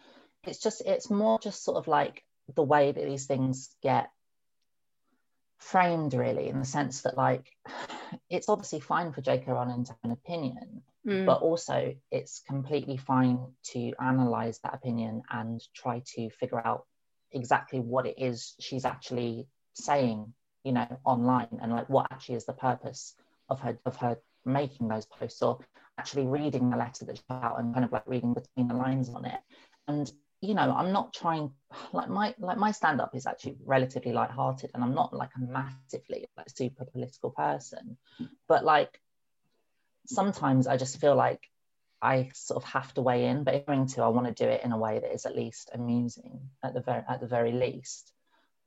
[0.44, 2.22] it's just it's more just sort of like
[2.54, 4.10] the way that these things get
[5.58, 7.46] framed really in the sense that like
[8.30, 9.50] it's obviously fine for J.K.
[9.50, 11.26] Rowling to have an opinion mm.
[11.26, 16.86] but also it's completely fine to analyze that opinion and try to figure out
[17.32, 20.32] exactly what it is she's actually saying
[20.64, 23.14] you know online and like what actually is the purpose
[23.48, 25.58] of her of her making those posts or
[25.98, 29.10] actually reading the letter that she out and kind of like reading between the lines
[29.10, 29.40] on it.
[29.86, 31.50] And you know i'm not trying
[31.92, 35.40] like my like my stand up is actually relatively light-hearted and i'm not like a
[35.40, 37.98] massively like super political person.
[38.48, 39.00] But like
[40.06, 41.40] sometimes i just feel like
[42.02, 44.44] i sort of have to weigh in but if i'm going to i want to
[44.44, 47.26] do it in a way that is at least amusing at the very at the
[47.26, 48.12] very least.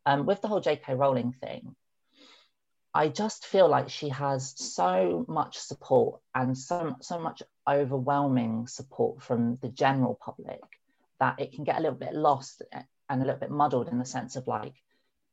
[0.06, 1.76] Um, with the whole jk rowling thing
[2.94, 9.22] i just feel like she has so much support and so so much overwhelming support
[9.22, 10.62] from the general public
[11.20, 12.62] that it can get a little bit lost
[13.10, 14.74] and a little bit muddled in the sense of like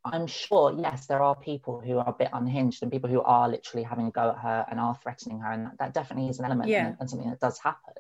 [0.05, 3.49] I'm sure, yes, there are people who are a bit unhinged and people who are
[3.49, 6.39] literally having a go at her and are threatening her, and that, that definitely is
[6.39, 6.87] an element yeah.
[6.87, 7.95] and, and, something that does happen.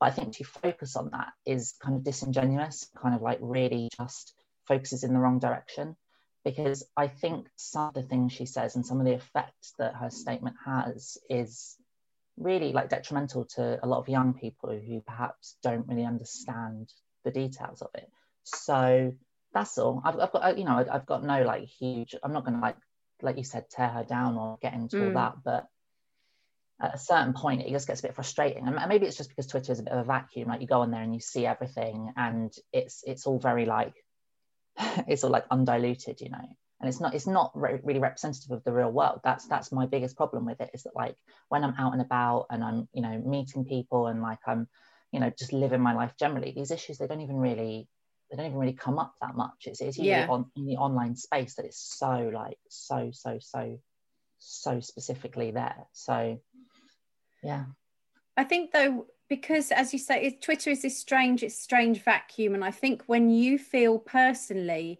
[0.00, 3.90] But I think to focus on that is kind of disingenuous, kind of like really
[3.98, 4.34] just
[4.66, 5.96] focuses in the wrong direction.
[6.44, 9.96] Because I think some of the things she says and some of the effects that
[9.96, 11.76] her statement has is
[12.36, 16.92] really like detrimental to a lot of young people who perhaps don't really understand
[17.24, 18.08] the details of it.
[18.44, 19.12] So
[19.56, 20.02] that's all.
[20.04, 22.14] I've, I've got, you know, I've got no like huge.
[22.22, 22.76] I'm not going to like,
[23.22, 25.06] like you said, tear her down or get into mm.
[25.06, 25.34] all that.
[25.44, 25.66] But
[26.80, 28.66] at a certain point, it just gets a bit frustrating.
[28.66, 30.48] And maybe it's just because Twitter is a bit of a vacuum.
[30.48, 33.94] Like you go on there and you see everything, and it's it's all very like,
[35.08, 36.48] it's all like undiluted, you know
[36.80, 39.86] and it's not it's not re- really representative of the real world that's that's my
[39.86, 41.16] biggest problem with it is that like
[41.48, 44.68] when i'm out and about and i'm you know meeting people and like i'm
[45.12, 47.88] you know just living my life generally these issues they don't even really
[48.30, 50.26] they don't even really come up that much it's, it's usually yeah.
[50.28, 53.78] on in the online space that it's so like so so so
[54.38, 56.38] so specifically there so
[57.42, 57.64] yeah
[58.36, 62.64] i think though because as you say twitter is this strange it's strange vacuum and
[62.64, 64.98] i think when you feel personally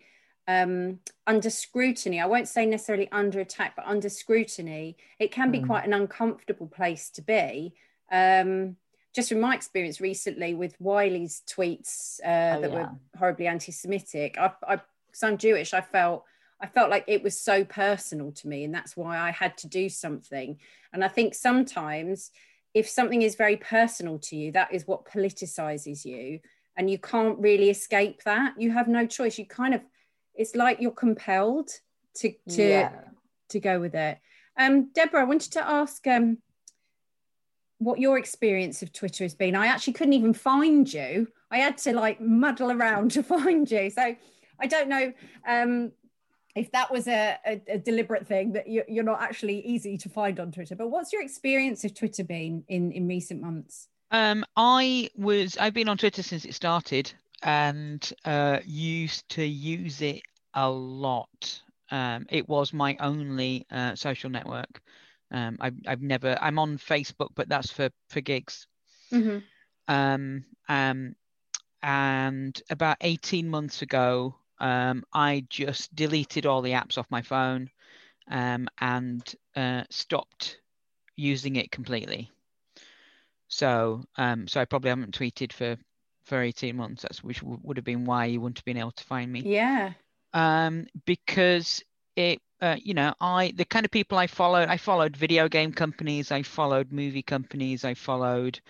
[0.49, 5.59] um, under scrutiny i won't say necessarily under attack but under scrutiny it can be
[5.59, 5.67] mm.
[5.67, 7.75] quite an uncomfortable place to be
[8.13, 8.77] um,
[9.17, 12.77] just from my experience recently with Wiley's tweets uh, Oh, that yeah.
[12.77, 14.77] were horribly anti-Semitic, I, I,
[15.07, 16.25] because I'm Jewish, I felt
[16.61, 19.69] I felt like it was so personal to me, and that's why I had to
[19.69, 20.59] do something.
[20.93, 22.31] And I think sometimes,
[22.73, 26.41] if something is very personal to you, that is what politicizes you,
[26.77, 28.55] and you can't really escape that.
[28.59, 29.39] You have no choice.
[29.39, 29.83] You kind of,
[30.35, 31.71] it's like you're compelled
[32.17, 32.93] to to yeah.
[33.49, 34.19] to go with it.
[34.59, 36.39] Um, Debra, I wanted to ask um,
[37.79, 39.55] what your experience of Twitter has been.
[39.55, 41.29] I actually couldn't even find you.
[41.51, 43.91] I had to like muddle around to find you.
[43.91, 44.17] So
[44.61, 45.13] I don't know
[45.47, 45.93] um,
[46.55, 50.09] if that was a, a, a deliberate thing that you, you're not actually easy to
[50.09, 50.75] find on Twitter.
[50.75, 53.89] But what's your experience of Twitter been in in recent months?
[54.11, 57.13] Um, I was I've been on Twitter since it started
[57.43, 60.23] and uh, used to use it
[60.55, 61.61] a lot.
[61.91, 64.81] Um, it was my only uh, social network.
[65.31, 68.67] Um, I've I've never I'm on Facebook, but that's for for gigs.
[69.13, 69.39] Mm-hmm.
[69.89, 71.15] Um, um,
[71.83, 77.71] and about 18 months ago, um, I just deleted all the apps off my phone
[78.29, 79.23] um, and
[79.55, 80.59] uh, stopped
[81.17, 82.31] using it completely.
[83.49, 85.77] So, um, so I probably haven't tweeted for
[86.25, 87.03] for 18 months.
[87.03, 89.43] That's which w- would have been why you wouldn't have been able to find me.
[89.43, 89.93] Yeah.
[90.35, 91.83] Um, because
[92.17, 94.69] it, uh, you know, I the kind of people I followed.
[94.69, 96.31] I followed video game companies.
[96.33, 97.85] I followed movie companies.
[97.85, 98.61] I followed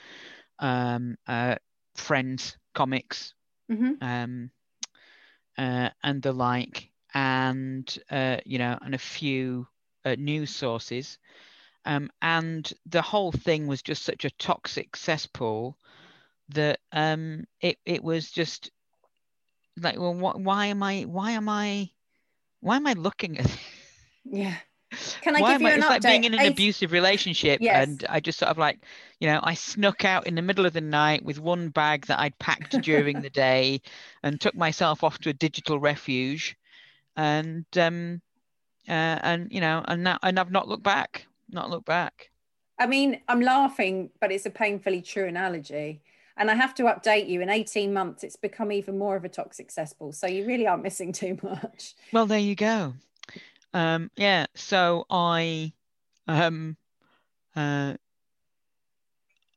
[0.59, 1.57] um, uh,
[1.96, 3.35] Friends comics
[3.70, 3.92] Mm-hmm.
[4.01, 4.51] um,
[5.59, 9.66] uh, and the like, and uh, you know, and a few
[10.05, 11.18] uh, news sources,
[11.85, 15.77] um, and the whole thing was just such a toxic cesspool
[16.51, 18.70] that um, it it was just
[19.77, 21.90] like, well, wh- why am I, why am I,
[22.61, 23.59] why am I looking at?
[24.30, 24.54] Yeah.
[25.22, 25.90] Can I why give you I, an it's update?
[25.90, 27.86] like being in an Eight- abusive relationship Yes.
[27.88, 28.78] and I just sort of like
[29.20, 32.20] you know I snuck out in the middle of the night with one bag that
[32.20, 33.80] I'd packed during the day
[34.22, 36.56] and took myself off to a digital refuge
[37.16, 38.20] and um
[38.88, 42.30] uh, and you know and now and I've not looked back not looked back
[42.78, 46.02] I mean, I'm laughing, but it's a painfully true analogy.
[46.36, 49.30] And I have to update you in 18 months, it's become even more of a
[49.30, 50.12] toxic cesspool.
[50.12, 51.94] So you really aren't missing too much.
[52.12, 52.92] well there you go
[53.74, 55.72] um yeah so I
[56.26, 56.76] um
[57.55, 57.94] uh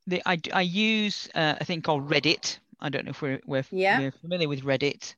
[0.08, 3.66] the I I use uh, a thing called Reddit I don't know if we're we're,
[3.72, 4.00] Yeah.
[4.00, 5.16] we're familiar with Reddit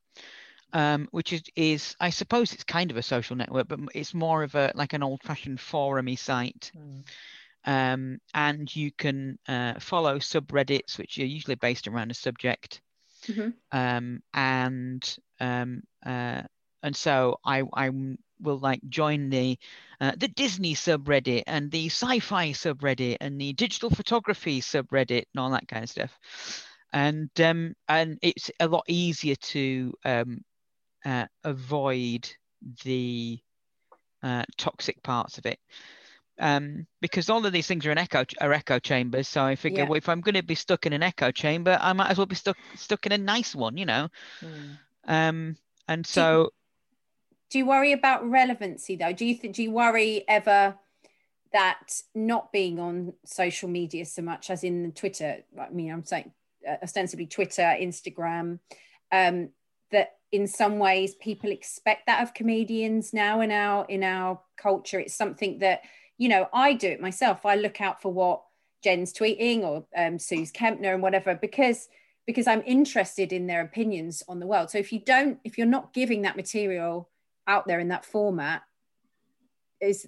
[0.73, 4.43] um, which is, is I suppose it's kind of a social network, but it's more
[4.43, 6.71] of a like an old-fashioned forumy site.
[6.77, 7.03] Mm.
[7.63, 12.81] Um, and you can uh, follow subreddits, which are usually based around a subject.
[13.27, 13.53] Mhm.
[13.71, 16.43] Um, and um, uh,
[16.83, 17.91] and so I I
[18.41, 19.57] will like join the
[19.99, 25.51] uh, the Disney subreddit and the sci-fi subreddit and the digital photography subreddit and all
[25.51, 26.17] that kind of stuff.
[26.93, 30.41] And um, and it's a lot easier to um,
[31.05, 32.29] uh, avoid
[32.83, 33.39] the
[34.23, 35.59] uh, toxic parts of it.
[36.39, 39.27] Um, because all of these things are an echo are echo chambers.
[39.27, 39.89] So I figure, Yeah.
[39.89, 42.25] well, if I'm going to be stuck in an echo chamber, I might as well
[42.25, 44.09] be stuck stuck in a nice one, you know.
[44.41, 44.77] Mm.
[45.07, 46.51] Um, and so
[47.51, 49.13] Do you worry about relevancy though?
[49.13, 50.75] Do you do you worry ever
[51.51, 56.31] that not being on social media so much as in Twitter, I mean, I'm saying
[56.67, 58.59] uh, ostensibly Twitter, Instagram,
[59.11, 59.49] um,
[59.91, 64.99] that in some ways people expect that of comedians now in our in our culture.
[64.99, 65.81] It's something that
[66.17, 67.45] you know I do it myself.
[67.45, 68.43] I look out for what
[68.81, 71.89] Jen's tweeting or um, Sooz Kempner and whatever because
[72.25, 74.69] because I'm interested in their opinions on the world.
[74.69, 77.09] So if you don't, if you're not giving that material
[77.47, 78.63] out there in that format,
[79.79, 80.07] is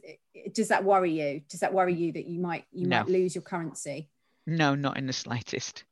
[0.53, 1.41] does that worry you?
[1.49, 2.99] Does that worry you that you might you No.
[2.99, 4.09] might lose your currency?
[4.45, 5.85] No, not in the slightest.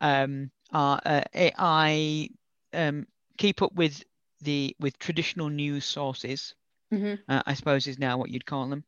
[0.00, 2.30] Um, uh, uh, I
[2.72, 4.02] um, keep up with
[4.40, 6.54] the with traditional news sources.
[6.92, 7.18] Mhm.
[7.28, 8.84] Uh, I suppose is now what you'd call them.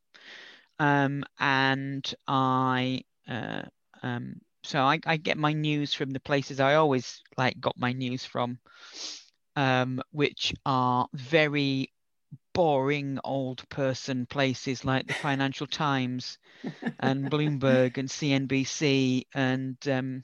[0.79, 3.63] Um, and I uh,
[4.01, 7.91] um, so I, I get my news from the places I always like got my
[7.93, 8.59] news from,
[9.55, 11.91] um, which are very
[12.53, 16.37] boring old person places like the Financial Times
[16.99, 20.23] and Bloomberg and CNBC and um,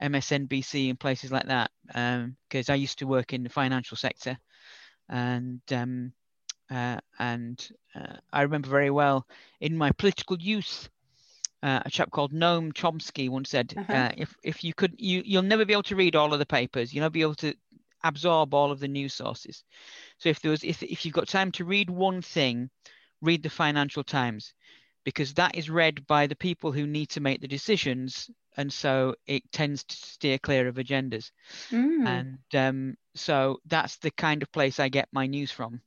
[0.00, 1.70] MSNBC and places like that.
[1.86, 4.38] Because I used to work in the financial sector,
[5.08, 6.12] and um,
[6.70, 9.26] uh, and uh, I remember very well
[9.60, 10.88] in my political youth.
[11.62, 13.92] Uh, a chap called Noam Chomsky once said, Uh-huh.
[13.92, 16.46] uh, "If if you could, you you'll never be able to read all of the
[16.46, 16.92] papers.
[16.92, 17.54] You'll never be able to
[18.04, 19.64] absorb all of the news sources.
[20.18, 22.70] So if there was, if if you've got time to read one thing,
[23.20, 24.54] read the Financial Times,
[25.04, 29.14] because that is read by the people who need to make the decisions and so
[29.26, 31.30] it tends to steer clear of agendas.
[31.70, 32.06] Mm.
[32.06, 35.80] And um, so that's the kind of place I get my news from.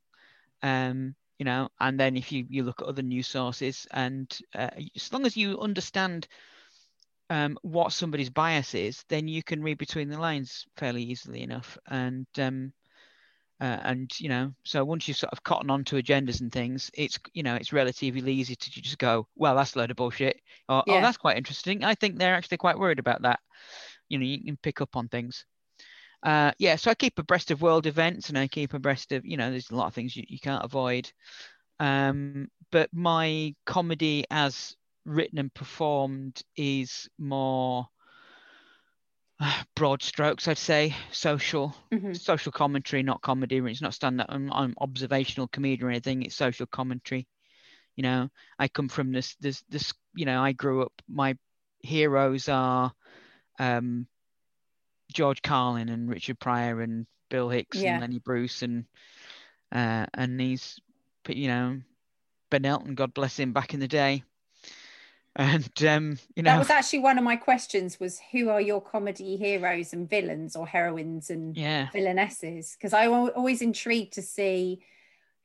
[0.63, 4.69] Um, you know, and then if you you look at other news sources, and uh,
[4.95, 6.27] as long as you understand
[7.29, 11.77] um, what somebody's bias is, then you can read between the lines fairly easily enough.
[11.87, 12.73] And um,
[13.59, 16.91] uh, and you know, so once you've sort of cotton on to agendas and things,
[16.93, 20.39] it's you know, it's relatively easy to just go, well, that's a load of bullshit,
[20.69, 21.83] or oh, that's quite interesting.
[21.83, 23.39] I think they're actually quite worried about that.
[24.09, 25.45] You know, you can pick up on things.
[26.23, 29.37] Uh, yeah, so I keep abreast of world events and I keep abreast of, you
[29.37, 31.11] know, there's a lot of things you, you can't avoid.
[31.79, 37.87] Um, but my comedy as written and performed is more
[39.75, 42.17] broad strokes, I'd say, social Mhm.
[42.19, 43.57] social commentary, not comedy.
[43.57, 44.27] It's not stand up.
[44.29, 46.23] I'm, I'm observational comedy or anything.
[46.23, 47.27] It's social commentary.
[47.95, 49.93] You know, I come from this, this, this.
[50.15, 50.93] You know, I grew up.
[51.07, 51.37] My
[51.81, 52.91] heroes are
[53.59, 54.07] um,
[55.13, 57.93] George Carlin and Richard Pryor and Bill Hicks Yeah.
[57.93, 58.85] and Lenny Bruce and
[59.71, 60.79] uh, and these,
[61.27, 61.81] you know,
[62.49, 64.23] Ben Elton, God bless him, back in the day.
[65.35, 68.81] And um, you know, That was actually one of my questions was who are your
[68.81, 72.73] comedy heroes and villains or heroines and yeah, villainesses?
[72.77, 74.81] Because I wa- always intrigued to see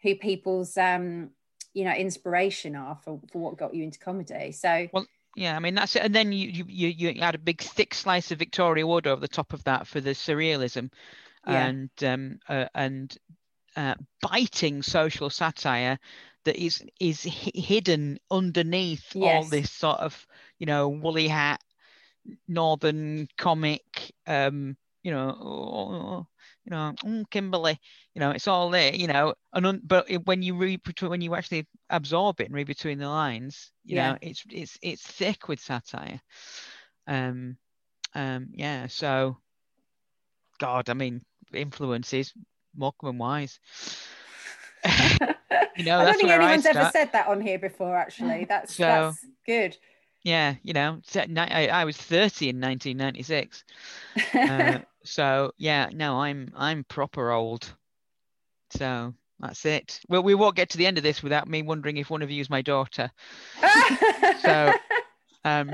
[0.02, 1.30] who people's um
[1.74, 4.52] you know inspiration are for, for what got you into comedy.
[4.52, 6.02] So well Yeah, I mean that's it.
[6.02, 9.20] And then you you you you add a big thick slice of Victoria Wood over
[9.20, 10.90] the top of that for the surrealism,
[11.46, 11.66] Yeah.
[11.66, 13.16] and um uh, and
[13.76, 15.98] uh, biting social satire
[16.44, 20.26] that is is hi- hidden underneath all this sort of
[20.58, 21.60] you know woolly hat
[22.48, 26.26] northern comic um you know oh,
[26.64, 27.78] you know mm, Kimberly
[28.14, 31.20] you know it's all there you know and un- but when you read between when
[31.22, 33.96] you actually absorb it and read between the lines you Yeah.
[33.96, 36.20] know it's it's it's thick with satire.
[37.06, 37.56] Um
[38.14, 39.36] um yeah so
[40.58, 41.20] god i mean
[41.52, 42.32] influences
[42.76, 43.58] morecambe and wise
[45.76, 47.96] you know I don't think anyone's ever said that on here before.
[47.96, 49.76] Actually, that's So- that's good.
[50.22, 51.00] yeah you know
[51.36, 53.64] I, I was 30 in 1996
[54.34, 57.72] uh, so yeah no i'm i'm proper old.
[58.70, 59.98] So that's it.
[60.08, 62.30] Well we won't get to the end of this without me wondering if one of
[62.30, 63.10] you is my daughter.
[64.42, 64.72] So
[65.44, 65.70] um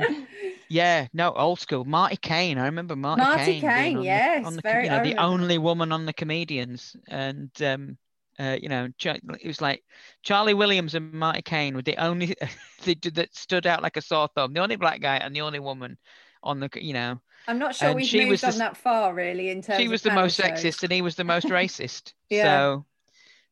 [0.69, 1.85] yeah no old school.
[1.85, 2.59] Marti Caine.
[2.59, 5.93] I remember Marti, Marti Caine, Caine, yes, on the, very- you know the only woman
[5.93, 6.97] on the comedians.
[7.09, 7.99] And um
[8.39, 9.83] uh, you know, it was like
[10.23, 12.35] Charlie Williams and Marti Caine were the only
[12.85, 14.53] they did- that stood out like a sore thumb.
[14.53, 15.99] The only black guy and the only woman
[16.43, 18.59] on the, you know, I'm not sure and we've she moved was the on s-
[18.59, 19.51] that far, really.
[19.51, 20.47] In terms, she of was the most shows.
[20.47, 22.13] sexist and he was the most racist.
[22.31, 22.43] Yeah.
[22.45, 22.87] So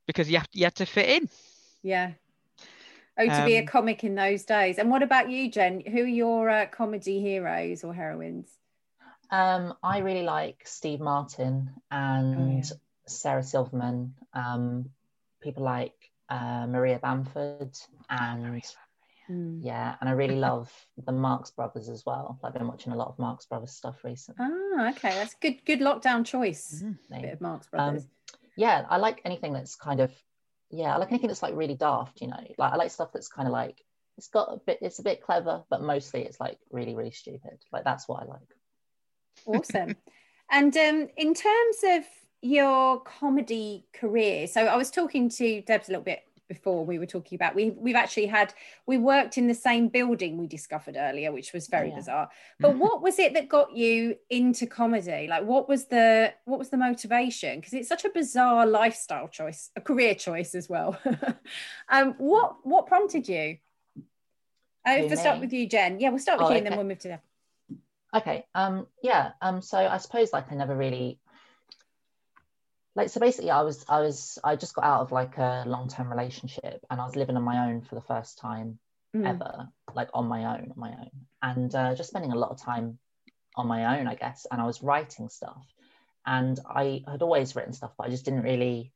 [0.07, 1.29] because you have you had to fit in.
[1.83, 2.12] Yeah.
[3.16, 4.79] Oh, to be a Um, comic in those days.
[4.79, 5.81] And what about you, Jen?
[5.81, 8.51] Who are your uh, comedy heroes or heroines?
[9.31, 12.77] Um, I really like Steve Martin and yeah.
[13.07, 14.14] Sarah Silverman.
[14.33, 14.90] Um,
[15.43, 15.95] people like
[16.29, 17.77] uh, Maria Bamford
[18.09, 18.62] and
[19.27, 19.61] Hmm.
[19.62, 20.71] yeah, and I really love
[21.03, 22.38] the Marx Brothers as well.
[22.45, 24.45] I've been watching a lot of Marx Brothers stuff recently.
[24.47, 25.09] Ah, okay.
[25.09, 25.64] That's good.
[25.64, 26.83] Good lockdown choice.
[26.85, 26.99] Mhm.
[27.23, 28.07] Bit of Marx Um, Brothers.
[28.55, 30.12] yeah, I like anything that's kind of
[30.69, 32.37] yeah, I like anything that's like really daft, you know.
[32.59, 33.83] Like I like stuff that's kind of like
[34.19, 37.59] it's got a bit it's a bit clever, but mostly it's like really, really stupid.
[37.73, 38.49] Like that's what I like.
[39.47, 39.97] awesome.
[40.51, 42.05] And um, in terms of
[42.44, 47.07] your comedy career, so I was talking to Debs a little bit before we were
[47.07, 48.52] talking about we we've actually had
[48.85, 51.94] we worked in the same building we discovered earlier which was very Yeah.
[51.94, 52.28] bizarre
[52.61, 56.68] but what was it that got you into comedy like what was the what was
[56.68, 61.00] the motivation because it's such a bizarre lifestyle choice a career choice as well
[61.88, 63.57] um what what prompted you
[64.87, 66.76] uh, if we start with you jen yeah we'll start with Oh, you and then
[66.76, 67.20] we'll move to them
[68.14, 68.46] Okay.
[68.54, 68.87] Um.
[69.02, 69.33] Yeah.
[69.42, 69.61] Um.
[69.61, 71.18] So I suppose like I never really
[72.96, 75.88] like so basically I was I was I just got out of like a long
[75.88, 78.79] term relationship and I was living on my own for the first time
[79.14, 79.27] Mm.
[79.29, 81.10] ever like on my own on my own
[81.40, 82.98] and uh, just spending a lot of time
[83.54, 85.64] on my own I guess and I was writing stuff
[86.27, 88.92] and I had always written stuff but I just didn't really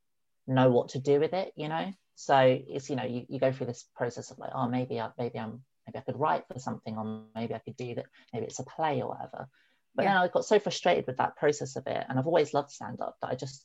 [0.49, 3.53] know what to do with it you know so it's you know you, you go
[3.53, 6.59] through this process of like oh maybe I maybe I'm maybe I could write for
[6.59, 9.49] something or maybe I could do that maybe it's a play or whatever
[9.95, 10.15] but Yeah.
[10.15, 13.01] then I got so frustrated with that process of it and I've always loved stand
[13.01, 13.65] up that I just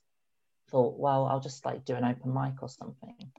[0.73, 3.31] thought well I'll just like do an open mic or something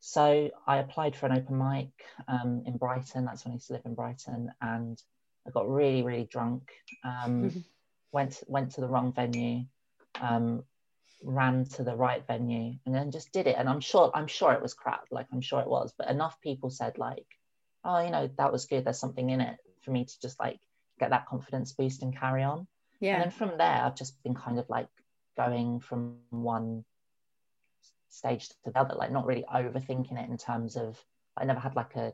[0.00, 1.88] so I applied for an open mic
[2.28, 3.24] um, in Brighton.
[3.24, 5.02] That's when I used to live in Brighton, and
[5.46, 6.70] I got really, really drunk.
[7.02, 7.64] Um, Mhm.
[8.12, 9.64] went went to the wrong venue,
[10.20, 10.64] um,
[11.24, 13.56] ran to the right venue, and then just did it.
[13.58, 15.06] And I'm sure I'm sure it was crap.
[15.10, 17.26] Like I'm sure it was, but enough people said like,
[17.82, 18.84] "Oh, you know, that was good.
[18.84, 20.60] There's something in it." For me to just like
[21.00, 22.68] get that confidence boost and carry on.
[23.00, 23.14] Yeah.
[23.14, 24.88] And then from there, I've just been kind of like
[25.36, 26.84] going from one
[28.08, 30.98] stage to the other, like not really overthinking it in terms of
[31.36, 32.12] I never had like a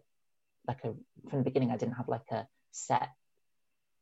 [0.66, 0.94] like a
[1.28, 3.08] from the beginning I didn't have like a set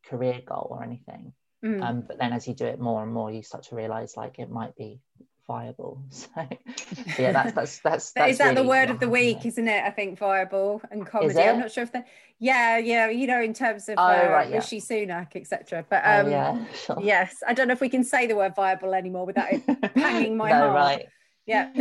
[0.05, 1.33] career goal or anything.
[1.63, 1.83] Mm.
[1.83, 4.39] Um, but then as you do it more and more, you start to realize like
[4.39, 4.99] it might be
[5.47, 6.01] viable.
[6.11, 6.27] So
[7.19, 9.83] yeah, that's that's that's, that's is that the word of the week, isn't it?
[9.83, 11.39] I think viable and comedy.
[11.39, 12.07] I'm not sure if that.
[12.39, 13.09] Yeah, yeah.
[13.09, 14.55] You know, in terms of Oh, uh, right, yeah.
[14.57, 15.85] Rishi Sunak, etc.
[15.89, 16.97] But Oh, um, yeah, sure.
[17.01, 19.63] yes, I don't know if we can say the word viable anymore without it.
[19.95, 20.75] hanging my no, heart.
[20.75, 21.05] right.
[21.47, 21.71] Yeah.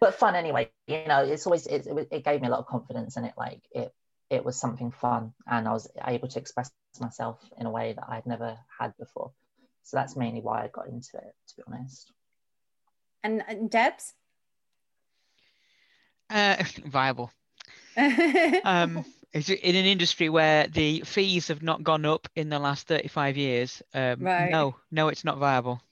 [0.00, 2.66] but fun anyway you know it's always it, it, it gave me a lot of
[2.66, 3.92] confidence and it like it
[4.30, 8.06] it was something fun and i was able to express myself in a way that
[8.08, 9.30] i'd never had before
[9.82, 12.10] so that's mainly why i got into it to be honest
[13.24, 14.14] and, and Debs.
[16.30, 17.32] Uh, viable.
[18.64, 22.58] Um, is it in an industry where the fees have not gone up in the
[22.58, 23.82] last 35 years?
[23.92, 24.50] Um, Right.
[24.50, 25.82] No, no, it's not viable.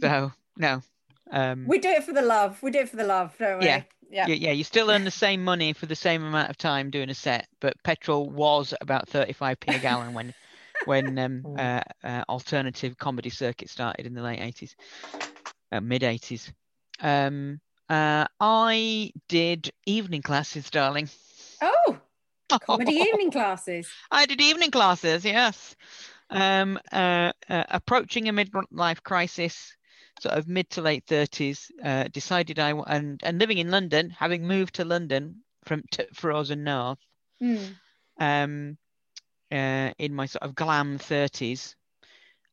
[0.00, 0.82] So no.
[1.30, 2.62] Um, we do it for the love.
[2.62, 3.66] We do it for the love, don't we?
[3.66, 3.82] Yeah.
[4.10, 4.28] Yeah.
[4.28, 7.10] yeah, yeah, you still earn the same money for the same amount of time doing
[7.10, 10.32] a set, but petrol was about 35p a gallon when
[10.84, 14.74] when um, uh, uh, alternative comedy circuit started in the late 80s,
[15.74, 16.52] uh, mid 80s.
[17.00, 21.08] Um, uh, I did evening classes, darling.
[21.60, 21.98] Oh,
[22.60, 23.88] comedy evening classes.
[24.10, 25.74] I did evening classes, yes.
[26.30, 29.76] Um, uh, uh, approaching a midlife crisis,
[30.20, 34.46] sort of mid to late thirties, uh, decided I, and and living in London, having
[34.46, 36.98] moved to London from to Frozen North,
[37.42, 37.74] Mm.
[38.20, 38.78] um,
[39.52, 41.76] uh, in my sort of glam thirties,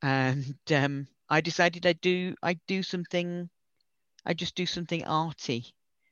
[0.02, 3.50] and um, I decided I'd do I'd do something,
[4.26, 5.66] I'd just do something arty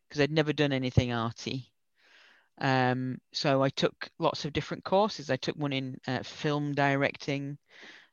[0.08, 1.70] because I'd never done anything arty.
[2.62, 5.30] Um, so I took lots of different courses.
[5.30, 7.58] I took one in uh, film directing.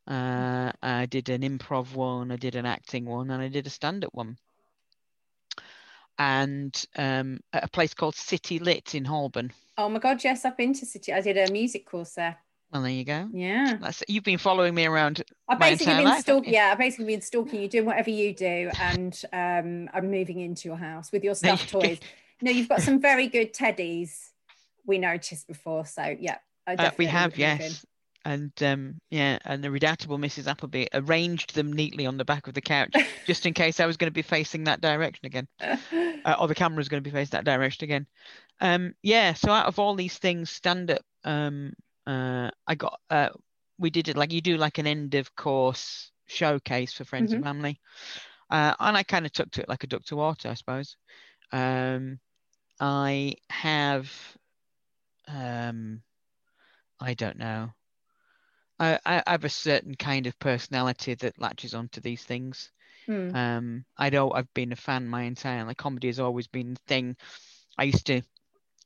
[0.09, 2.33] Uh, I did an improv one.
[2.33, 4.37] I did an acting one, and I did a stand-up one.
[6.19, 9.53] And um, at a place called City Lit in Holborn.
[9.79, 11.13] Oh my God, yes, I've been to City.
[11.13, 12.37] I did a music course there.
[12.73, 13.29] Well, there you go.
[13.33, 13.79] Yeah.
[13.81, 15.23] That's, you've been following me around.
[15.49, 16.53] I've basically been life, stalking.
[16.53, 16.59] you?
[16.59, 20.69] Yeah, I've basically been stalking you, doing whatever you do, and um, I'm moving into
[20.69, 22.01] your house with your stuffed toys.
[22.43, 24.11] No, you've got some very good teddies.
[24.85, 26.37] We noticed before, so yeah,
[26.67, 27.41] Uh, we have, in.
[27.41, 27.87] yes.
[28.27, 30.49] And um, yeah, and the redoubtable Mrs.
[30.49, 32.93] Appleby arranged them neatly on the back of the couch,
[33.25, 35.47] just in case I was going to be facing that direction again.
[35.61, 38.07] uh, or the camera camera's going to be facing that direction again.
[38.61, 41.73] Um, yeah, so out of all these things, stand up, um,
[42.07, 43.31] uh, I got, uh,
[43.79, 47.43] we did it like you do like an end of course showcase for friends and
[47.43, 47.81] family.
[48.51, 50.97] Uh, and I kind of took to it like a duck to water, I suppose.
[51.53, 52.19] Um,
[52.81, 54.11] I have,
[55.29, 56.03] um,
[57.01, 57.73] I don't know.
[58.79, 62.71] I, I have a certain kind of personality that latches onto these things.
[63.07, 63.31] Hmm.
[63.35, 66.81] Um, I know I've been a fan my entire like comedy has always been the
[66.87, 67.17] thing.
[67.79, 68.23] I used to.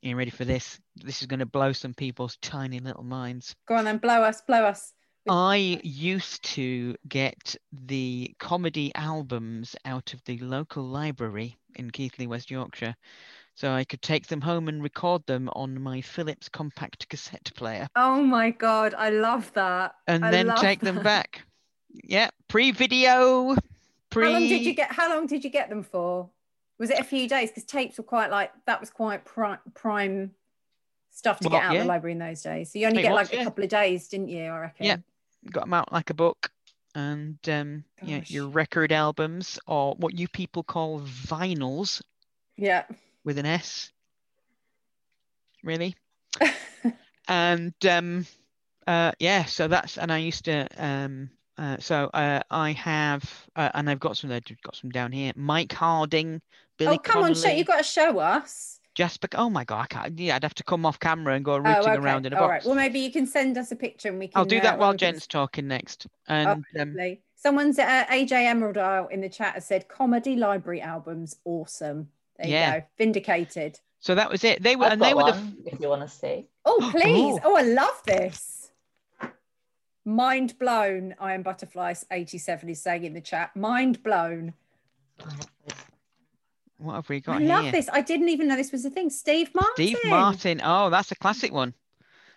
[0.02, 0.80] You ready for this?
[0.96, 3.54] This is going to blow some people's tiny little minds.
[3.68, 4.94] Go on then, blow us, blow us.
[5.28, 12.50] I used to get the comedy albums out of the local library in Keighley, West
[12.50, 12.96] Yorkshire,
[13.54, 17.86] so I could take them home and record them on my Philips compact cassette player,
[17.94, 19.96] Oh my god, I love that.
[20.06, 21.42] and I then take them back.
[22.04, 23.54] Yeah, pre-video,
[24.10, 24.24] pre.
[24.24, 24.90] How long did you get?
[24.92, 26.30] How long did you get them for?
[26.80, 27.50] Was it a few days?
[27.50, 30.32] Because tapes were quite like that was quite prime, prime
[31.10, 32.72] stuff to Well, get out of the library in those days.
[32.72, 33.42] So you only It get was, like yeah.
[33.42, 34.44] a couple of days, didn't you?
[34.44, 34.86] I reckon.
[34.86, 34.96] Yeah.
[35.52, 36.50] got them out like a book
[36.96, 42.02] and um yeah your record albums or what you people call vinyls
[42.56, 42.84] Yeah.
[43.22, 43.92] with an s
[45.62, 45.94] really
[47.28, 48.26] and um
[48.88, 53.22] uh yeah so that's and i used to um uh, so uh, I have,
[53.54, 54.32] uh, and I've got some.
[54.32, 55.32] I've got some down here.
[55.36, 56.40] Mike Harding,
[56.80, 58.80] Billy oh come on, show you've got to show us.
[58.94, 59.28] Jasper.
[59.34, 60.18] Oh my God, I can't.
[60.18, 61.94] Yeah, I'd have to come off camera and go Oh, rooting okay.
[61.96, 62.50] around in a box.
[62.50, 62.64] right.
[62.64, 64.38] Well, maybe you can send us a picture and we can.
[64.38, 66.06] I'll do uh, that while we can- Jen's talking next.
[66.26, 66.96] And um,
[67.36, 72.08] Someone's uh, AJ Emerald Isle in the chat has said comedy library albums awesome.
[72.38, 72.80] There you Yeah.
[72.80, 72.86] go.
[72.98, 73.78] Vindicated.
[74.00, 74.62] so that was it.
[74.62, 75.38] They were, I've and they got were the.
[75.38, 76.48] one, if you want to see.
[76.64, 77.38] Oh, please.
[77.44, 77.52] Oh.
[77.52, 78.70] Oh, I love this.
[80.06, 81.14] Mind blown.
[81.20, 83.54] I am butterflies 87 is saying in the chat.
[83.54, 84.54] Mind blown.
[86.80, 87.72] What have we got I got love here?
[87.72, 87.88] this.
[87.92, 89.10] I didn't even know this was a thing.
[89.10, 89.72] Steve Martin.
[89.74, 90.60] Steve Martin.
[90.64, 91.74] Oh, that's a classic one.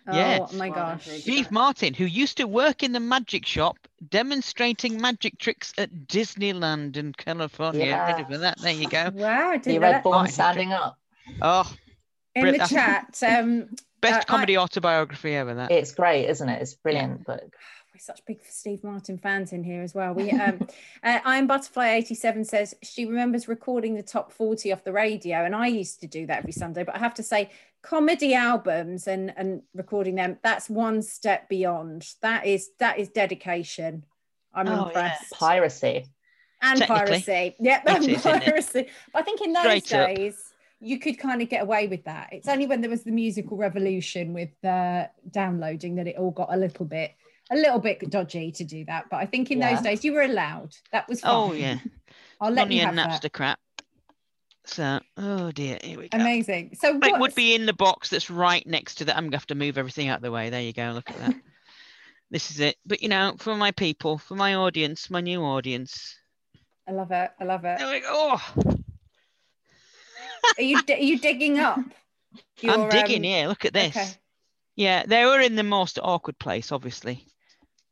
[0.05, 0.45] Oh yeah.
[0.55, 1.05] my gosh.
[1.07, 3.77] Steve Martin, who used to work in the magic shop
[4.09, 7.95] demonstrating magic tricks at Disneyland in California.
[8.05, 8.59] Ready for that?
[8.59, 9.11] There you go.
[9.13, 9.51] Wow.
[9.51, 10.03] I You didn't know read that.
[10.03, 10.97] Born Standing Up.
[11.41, 11.73] Oh,
[12.35, 13.69] In Brit- the chat, um,
[14.01, 15.53] best Uh, I- comedy autobiography ever.
[15.53, 15.71] That.
[15.71, 16.61] It's great, isn't it?
[16.61, 17.55] It's a brilliant book.
[17.93, 20.13] We're such big Steve Martin fans in here as well.
[20.13, 20.67] We um
[21.03, 25.55] uh, I'm Butterfly 87 says she remembers recording the top 40 off the radio and
[25.55, 27.51] I used to do that every Sunday but I have to say
[27.83, 34.05] comedy albums and and recording them that's one step beyond that is that is dedication
[34.53, 34.85] I'm Oh, yeah.
[34.87, 36.05] impressed Piracy.
[36.61, 40.15] and piracy yeah and is, piracy but I think in those Straight up.
[40.15, 40.35] days
[40.79, 43.55] you could kind of get away with that it's only when there was the musical
[43.57, 47.11] revolution with uh, downloading that it all got a little bit
[47.51, 49.75] a little bit dodgy to do that but I think in Yeah.
[49.75, 51.31] those days you were allowed that was fine.
[51.33, 51.77] oh yeah.
[52.39, 53.59] I'll let you have that Napster crap.
[54.65, 56.17] So, oh dear, here we go.
[56.17, 59.17] amazing so it would be in the box that's right next to that.
[59.17, 60.49] I'm gonna have to move everything out of the way.
[60.49, 60.91] There you go.
[60.91, 61.35] Look at that.
[62.31, 62.77] this is it.
[62.85, 66.17] But you know, for my people, for my audience, my new audience.
[66.87, 68.07] I love it I love it There we go.
[68.09, 68.75] Oh,
[70.57, 71.79] are you are you digging up
[72.63, 73.47] I'm digging um, here.
[73.47, 73.95] Look at this.
[73.95, 74.09] okay.
[74.75, 77.27] Yeah, they were in the most awkward place, obviously.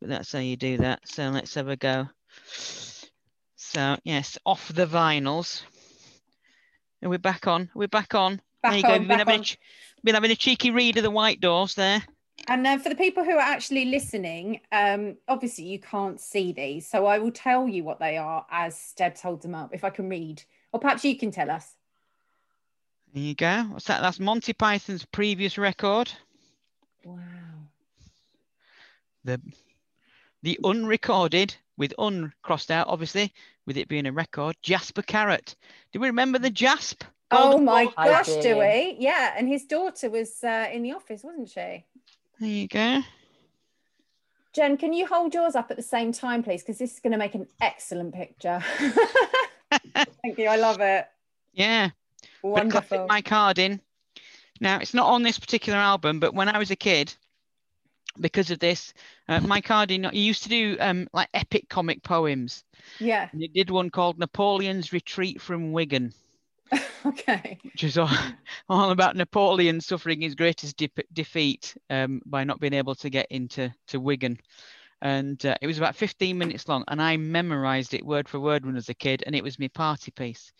[0.02, 1.08] But that's how you do that.
[1.08, 2.10] So let's have a go.
[3.56, 5.62] So yes, off the vinyls.
[7.04, 7.70] Are we're back on?
[7.74, 8.42] We're back on.
[8.62, 8.98] Back there you go.
[8.98, 9.42] We've been having.
[9.42, 9.58] A
[10.04, 12.04] been having a cheeky read of the white doors there.
[12.48, 16.90] And then for the people who are actually listening, um, obviously you can't see these,
[16.90, 19.92] so I will tell you what they are as Debs holds them up, if I
[19.92, 20.42] can read,
[20.74, 21.76] or perhaps you can tell us.
[23.14, 23.64] There you go.
[23.70, 24.02] What's that?
[24.02, 26.12] That's Monty Python's previous record.
[27.04, 27.20] Wow.
[29.24, 29.40] The
[30.44, 33.34] the unrecorded with un crossed out, obviously,
[33.66, 34.56] with it being a record.
[34.62, 35.56] Jasper Carrott.
[35.92, 37.04] Do we remember the Jasp?
[37.32, 38.06] Oh my Ball?
[38.06, 38.42] Gosh, do.
[38.42, 38.98] do we?
[39.00, 41.86] Yeah, and his daughter was uh, in the office, wasn't she?
[42.40, 43.02] There you go.
[44.54, 46.62] Jen, can you hold yours up at the same time, please?
[46.62, 48.62] Because this is going to make an excellent picture.
[50.22, 50.48] Thank you.
[50.48, 51.08] I love it.
[51.54, 51.92] Yeah.
[52.44, 53.08] But classic Wonderful.
[53.08, 53.80] Mike Harding.
[54.60, 57.16] Now, it's not on this particular album, but when I was a kid,
[58.20, 58.94] because of this,
[59.28, 62.64] uh, Mike Harding, he used to do um, like epic comic poems.
[63.00, 63.30] Yeah.
[63.32, 66.14] And he did one called Napoleon's Retreat from Wigan,
[67.06, 67.58] okay.
[67.64, 68.10] which is all,
[68.70, 73.28] all about Napoleon suffering his greatest de- defeat um, by not being able to get
[73.30, 74.38] into to Wigan.
[75.02, 78.66] And uh, it was about 15 minutes long, and I memorized it word for word
[78.66, 80.52] when I was a kid, and it was my party piece.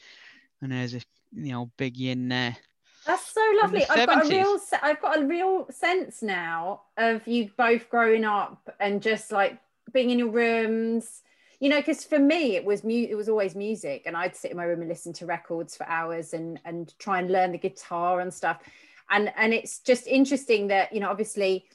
[0.62, 2.58] And there's a you know big yin there.
[3.06, 3.86] That's so lovely.
[3.90, 8.24] I've got a real, se- I've got a real sense now of you both growing
[8.24, 9.58] up and just like
[9.92, 11.24] being in your rooms.
[11.60, 14.52] You know, because for me it was mu- it was always music, and I'd sit
[14.52, 17.58] in my room and listen to records for hours and and try and learn the
[17.58, 18.62] guitar and stuff.
[19.10, 21.66] And and it's just interesting that you know, obviously,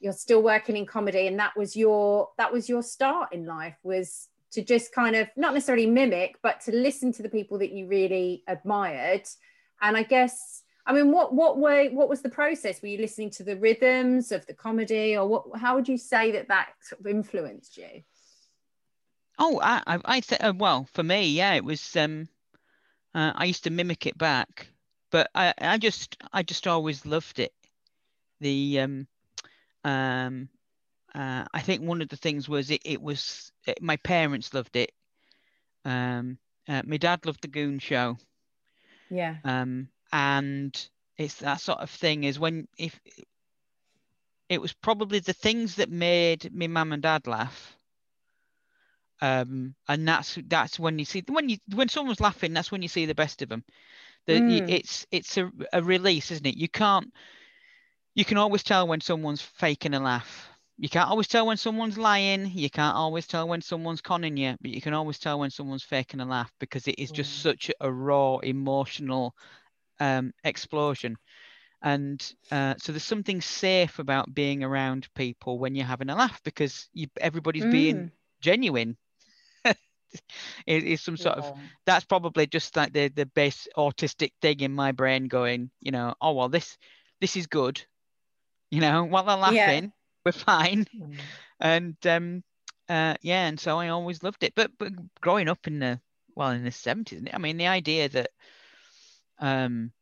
[0.00, 3.76] you're still working in comedy, and that was your that was your start in life
[3.82, 7.70] was to just kind of not necessarily mimic, but to listen to the people that
[7.70, 9.28] you really admired
[9.80, 13.30] and i guess i mean what what way what was the process were you listening
[13.30, 17.00] to the rhythms of the comedy or what how would you say that that sort
[17.00, 18.02] of influenced you
[19.38, 21.96] Oh, I, I, I th- uh, well, for me, yeah, it was.
[21.96, 22.28] Um,
[23.14, 24.68] uh, I used to mimic it back,
[25.10, 27.52] but I, I just, I just always loved it.
[28.40, 29.06] The, um,
[29.84, 30.48] um,
[31.14, 34.76] uh, I think one of the things was it, it was it, my parents loved
[34.76, 34.92] it.
[35.84, 38.18] Um, uh, my dad loved the Goon Show,
[39.10, 42.98] yeah um, and it's that sort of thing is when if
[44.48, 47.76] it was probably the things that made me mum and dad laugh.
[49.20, 52.88] Um and that's that's when you see when you when someone's laughing that's when you
[52.88, 53.64] see the best of them.
[54.26, 54.66] The, Mm.
[54.66, 56.56] it's it's a, a release isn't it?
[56.56, 57.12] You can't
[58.14, 60.48] you can always tell when someone's faking a laugh.
[60.78, 62.46] You can't always tell when someone's lying.
[62.46, 65.82] You can't always tell when someone's conning you but you can always tell when someone's
[65.84, 67.40] faking a laugh because it is just Mm.
[67.40, 69.34] such a raw emotional
[70.00, 71.16] um explosion
[71.82, 76.40] and uh, so there's something safe about being around people when you're having a laugh
[76.44, 78.12] because you, everybody's being Mm.
[78.40, 78.96] genuine
[80.66, 81.50] it is some sort of
[81.86, 86.14] that's probably just like the the base autistic thing in my brain going you know
[86.20, 86.76] oh well this
[87.20, 87.80] this is good
[88.70, 89.76] you know while they're Yeah.
[89.76, 89.92] laughing
[90.24, 91.30] we're fine Mm.
[91.60, 92.42] and um
[92.88, 96.00] uh yeah and so i always loved it but but growing up in the
[96.34, 98.30] well in the 70s i mean the idea that
[99.40, 99.92] um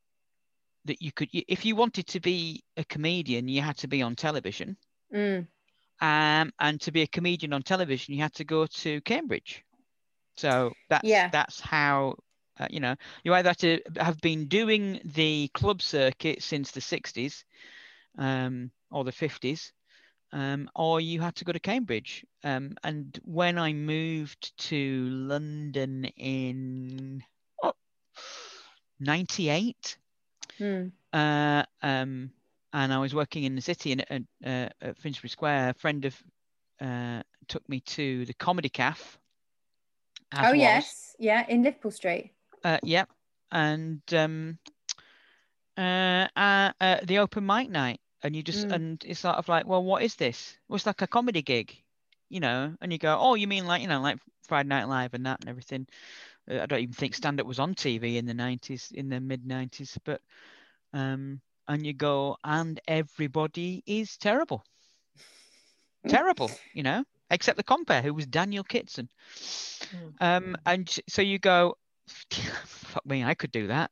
[0.85, 4.15] that you could if you wanted to be a comedian you had to be on
[4.15, 4.77] television
[5.13, 5.47] Mm.
[6.01, 9.65] um, and to be a comedian on television, you had to go to Cambridge.
[10.37, 11.31] So that's Yeah.
[11.31, 12.17] that's how
[12.59, 16.81] uh, you know you either had to have been doing the club circuit since the
[16.81, 17.45] '60s
[18.19, 19.73] um, or the '50s,
[20.33, 22.25] um, or you had to go to Cambridge.
[22.45, 27.23] Um, and when I moved to London in
[29.01, 29.99] '98,
[30.59, 30.93] Mm.
[31.13, 32.31] uh, um,
[32.73, 35.71] and I was working in the city in, at, uh, at Finsbury Square.
[35.71, 36.23] A friend of
[36.81, 39.19] uh, took me to the Comedy Caf.
[40.35, 40.59] Oh was.
[40.59, 42.33] yes, yeah, in Liverpool Street.
[42.65, 43.09] Uh, yep,
[43.53, 44.59] and um,
[45.77, 48.73] uh, uh, uh, the open mic night, and you just mm.
[48.73, 50.57] and it's sort of like, well, what is this?
[50.69, 51.77] Well, it's like a comedy gig,
[52.29, 52.75] you know.
[52.81, 55.41] And you go, oh, you mean like you know, like Friday Night Live and that
[55.41, 55.87] and everything.
[56.49, 59.47] I don't even think stand up was on TV in the nineties, in the mid
[59.47, 60.21] nineties, but
[60.93, 64.65] um, and you go, and everybody is terrible,
[66.09, 69.09] terrible, you know, except the compere who was Daniel Kitson.
[69.41, 70.15] Mm.
[70.21, 71.77] Um, and so you go,
[72.65, 73.91] fuck me, I could do that.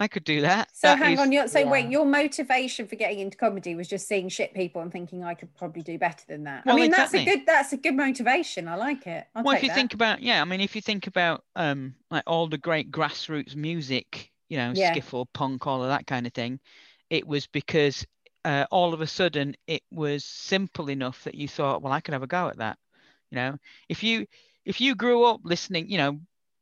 [0.00, 0.70] I could do that.
[0.72, 1.70] So that hang is, on, you're, so yeah.
[1.70, 5.34] wait, your motivation for getting into comedy was just seeing shit people and thinking I
[5.34, 6.64] could probably do better than that.
[6.64, 7.18] Well, I mean, exactly.
[7.18, 8.66] that's a good that's a good motivation.
[8.66, 9.26] I like it.
[9.34, 9.74] I'll well, if you that.
[9.74, 13.54] think about yeah, I mean, if you think about um like all the great grassroots
[13.54, 14.94] music, you know, yeah.
[14.94, 16.60] skiffle, punk, all of that kind of thing,
[17.10, 18.06] it was because
[18.46, 22.14] uh, all of a sudden it was simple enough that you thought, well, I could
[22.14, 22.78] have a go at that.
[23.30, 23.58] You know,
[23.90, 24.26] if you
[24.64, 26.20] if you grew up listening, you know,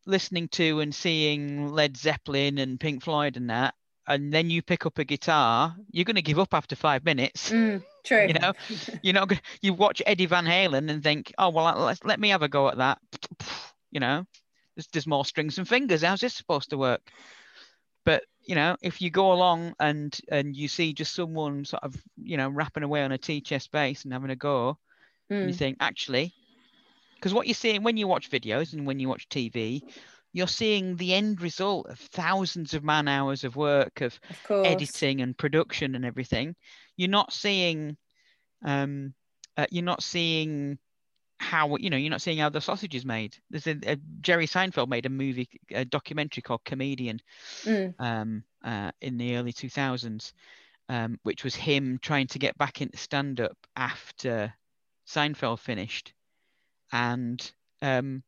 [0.09, 3.75] listening to and seeing Led Zeppelin and Pink Floyd and that,
[4.09, 7.51] and then you pick up a guitar, you're going to give up after five minutes.
[7.51, 8.27] Mm, true.
[8.27, 8.55] You know,
[9.03, 9.29] you're not.
[9.29, 9.41] going.
[9.61, 12.69] You watch Eddie Van Halen and think, oh well, let let me have a go
[12.69, 12.99] at that.
[13.91, 14.27] You know,
[14.77, 16.03] there's there's more strings and fingers.
[16.03, 17.01] How's this supposed to work?
[18.05, 21.97] But you know, if you go along and and you see just someone sort of
[22.19, 24.77] you know rapping away on a tea chest bass and having a go,
[25.33, 25.47] mm.
[25.47, 26.35] you think actually
[27.19, 29.83] because what you're seeing when you watch videos and when you watch TV,
[30.33, 35.21] you're seeing the end result of thousands of man hours of work of, of editing
[35.21, 36.55] and production and everything.
[36.97, 37.97] You're not seeing,
[38.65, 39.15] um,
[39.57, 40.79] uh, you're not seeing
[41.41, 43.37] how you know you're not seeing how the sausage is made.
[43.51, 47.21] There's a, a Jerry Seinfeld made a movie, a documentary called Comedian,
[47.65, 47.95] mm.
[47.99, 50.33] um, uh, in the early 2000s,
[50.89, 54.53] um, which was him trying to get back into stand up after
[55.07, 56.13] Seinfeld finished
[56.93, 57.51] and
[57.83, 58.23] um,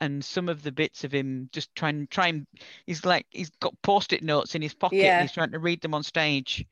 [0.00, 2.46] and some of the bits of him just trying trying
[2.86, 5.22] he's like he's got post-it notes in his pocket yeah.
[5.22, 6.64] he's trying to read them on stage.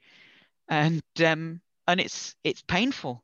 [0.69, 3.23] And um and it's it's painful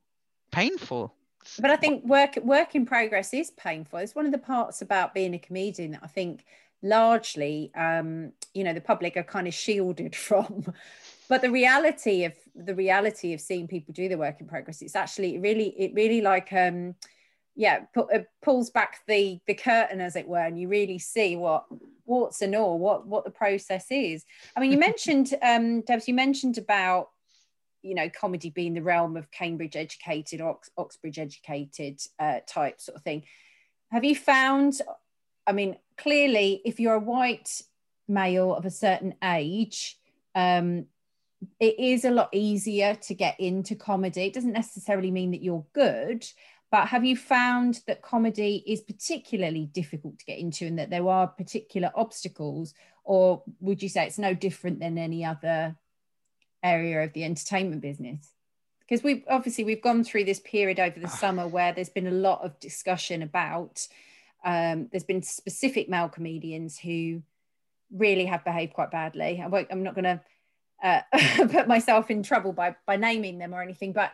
[0.53, 1.15] painful.
[1.59, 3.99] But i think work work in progress is painful.
[4.01, 6.45] It's one of the parts about being a comedian that i think
[6.83, 10.73] largely um you know the public are kind of shielded from.
[11.29, 14.97] But the reality of the reality of seeing people do the work in progress it's
[14.97, 16.95] actually really it really like um
[17.61, 21.67] yeah it pulls back the the curtain as it were and you really see what
[22.07, 24.25] warts and all what what the process is.
[24.57, 27.11] I mean you mentioned um debs you mentioned about
[27.83, 32.97] you know comedy being the realm of cambridge educated Ox- oxbridge educated uh, type sort
[32.97, 33.25] of thing.
[33.93, 34.81] Have you found
[35.47, 37.61] i mean clearly if you're a white
[38.09, 39.99] male of a certain age
[40.35, 40.87] um
[41.59, 44.25] it is a lot easier to get into comedy.
[44.25, 46.27] It doesn't necessarily mean that you're good
[46.71, 51.09] but have you found that comedy is particularly difficult to get into and that there
[51.09, 52.75] are particular obstacles?
[53.03, 55.77] Or would you say it's no different than any other
[56.63, 58.33] area of the entertainment business?
[58.81, 61.11] Because we've obviously we've gone through this period over the ah.
[61.11, 63.87] summer where there's been a lot of discussion about
[64.45, 67.23] um, there's been specific male comedians who
[67.93, 69.43] really have behaved quite badly.
[69.43, 70.21] I am not going to
[70.83, 71.03] uh,
[71.49, 74.13] put myself in trouble by by naming them or anything, but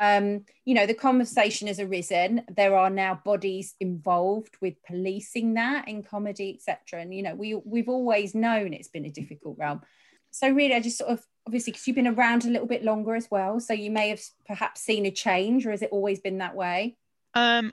[0.00, 2.42] um, you know, the conversation has arisen.
[2.48, 7.02] There are now bodies involved with policing that in comedy, etc.
[7.02, 9.82] And you know, we we've always known it's been a difficult realm.
[10.30, 13.14] So really, I just sort of obviously because you've been around a little bit longer
[13.14, 16.38] as well, so you may have perhaps seen a change, or has it always been
[16.38, 16.96] that way?
[17.34, 17.72] Um,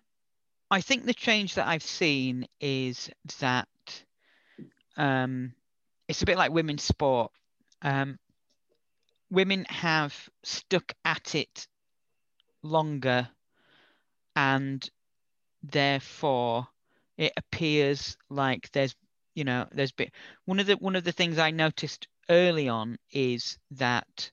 [0.70, 3.10] I think the change that I've seen is
[3.40, 3.70] that
[4.98, 5.54] um,
[6.10, 7.32] it's a bit like women's sport.
[7.82, 8.20] Um,
[9.30, 10.14] women have
[10.44, 11.68] stuck at it
[12.68, 13.28] longer
[14.36, 14.90] and
[15.64, 16.68] therefore
[17.18, 18.96] it appears like there's
[19.34, 20.10] you know there's been
[20.46, 24.32] one of the one of the things i noticed early on is that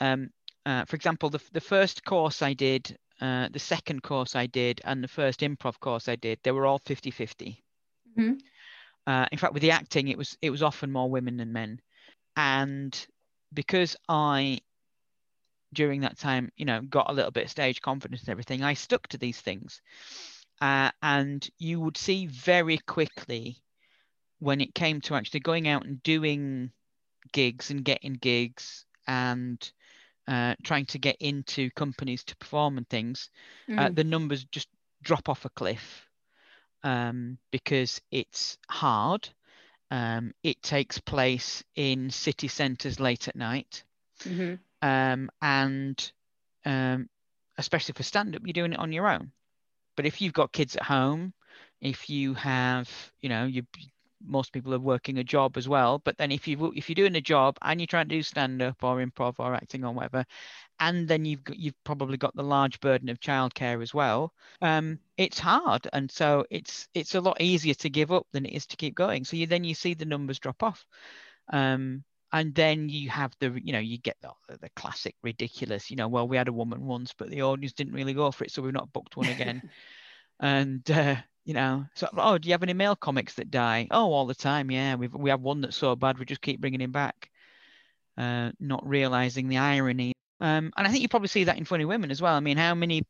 [0.00, 0.30] um,
[0.66, 4.80] uh, for example the, the first course i did uh, the second course i did
[4.84, 7.62] and the first improv course i did they were all 50 50
[8.18, 8.32] mm-hmm.
[9.06, 11.80] uh, in fact with the acting it was it was often more women than men
[12.36, 13.06] and
[13.52, 14.58] because i
[15.72, 18.74] during that time, you know, got a little bit of stage confidence and everything, I
[18.74, 19.80] stuck to these things.
[20.60, 23.56] Uh, and you would see very quickly
[24.40, 26.70] when it came to actually going out and doing
[27.32, 29.72] gigs and getting gigs and
[30.28, 33.30] uh, trying to get into companies to perform and things,
[33.68, 33.80] uh, mm.
[33.80, 34.68] uh, the numbers just
[35.02, 36.06] drop off a cliff
[36.82, 39.28] um, because it's hard.
[39.90, 43.82] Um, it takes place in city centres late at night.
[44.24, 46.12] Mm-hmm um, and
[46.64, 47.08] um,
[47.58, 49.32] especially for stand up, you're doing it on your own.
[49.96, 51.32] But if you've got kids at home,
[51.80, 52.88] if you have,
[53.20, 53.62] you know, you
[54.22, 55.98] most people are working a job as well.
[55.98, 58.60] But then if you if you're doing a job and you're trying to do stand
[58.62, 60.24] up or improv or acting or whatever,
[60.78, 64.32] and then you've got, you've probably got the large burden of childcare as well.
[64.62, 68.54] Um, it's hard, and so it's it's a lot easier to give up than it
[68.54, 69.24] is to keep going.
[69.24, 70.84] So you then you see the numbers drop off.
[71.52, 75.96] Um, and then you have the you know you get the, the classic ridiculous you
[75.96, 78.50] know well we had a woman once but the audience didn't really go for it
[78.50, 79.62] so we've not booked one again.
[80.42, 83.88] And uh, you know so oh do you have any male comics that die?
[83.90, 86.62] Oh all the time yeah we we have one that's so bad we just keep
[86.62, 87.28] bringing him back
[88.20, 90.12] uh, not realizing the irony.
[90.40, 92.34] Um, and I think you probably see that in funny women as well.
[92.34, 93.02] I mean how many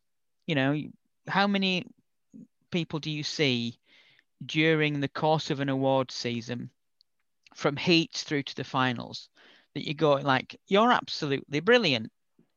[0.46, 0.80] you know
[1.28, 1.86] how many
[2.70, 3.78] people do you see
[4.44, 6.70] during the course of an award season
[7.54, 9.28] from heats through to the finals
[9.74, 12.10] that you go like you're absolutely brilliant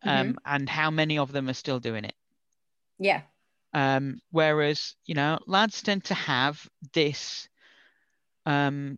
[0.04, 0.38] um, mm-hmm.
[0.46, 2.16] and how many of them are still doing it?
[3.00, 3.22] Yeah.
[3.74, 7.50] Um, whereas you know lads tend to have this
[8.46, 8.98] um,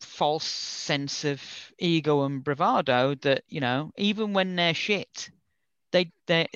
[0.00, 1.42] false sense of
[1.78, 5.30] ego and bravado that you know even when they're shit
[5.92, 6.46] they they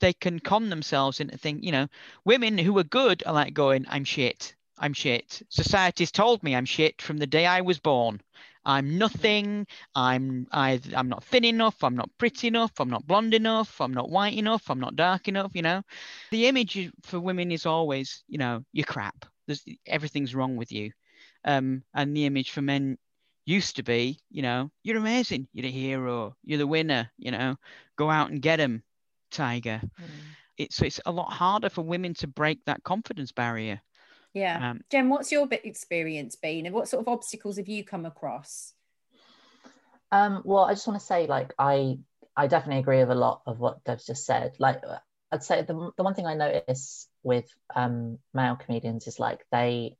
[0.00, 1.88] they can con themselves into think you know
[2.24, 5.42] women who are good are like going i'm shit I'm shit.
[5.50, 8.20] Society's told me I'm shit from the day I was born.
[8.64, 9.66] I'm nothing.
[9.94, 11.84] I'm I, I'm not thin enough.
[11.84, 12.72] I'm not pretty enough.
[12.80, 13.80] I'm not blonde enough.
[13.80, 14.70] I'm not white enough.
[14.70, 15.52] I'm not dark enough.
[15.54, 15.82] You know,
[16.30, 19.26] the image for women is always, you know, you're crap.
[19.46, 20.92] There's everything's wrong with you.
[21.44, 22.98] Um, and the image for men
[23.46, 25.48] used to be, you know, you're amazing.
[25.52, 26.36] You're the hero.
[26.42, 27.10] You're the winner.
[27.18, 27.56] You know,
[27.96, 28.82] go out and get him,
[29.30, 29.80] tiger.
[30.00, 30.06] Mm.
[30.58, 33.80] It's it's a lot harder for women to break that confidence barrier.
[34.32, 34.70] Yeah.
[34.70, 38.74] Um, Jen, what's your experience been and what sort of obstacles have you come across?
[40.12, 41.98] Um, well, I just want to say, like, I
[42.36, 44.52] I definitely agree with a lot of what Debs' just said.
[44.58, 44.82] Like,
[45.32, 49.96] I'd say the, the one thing I notice with um, male comedians is like they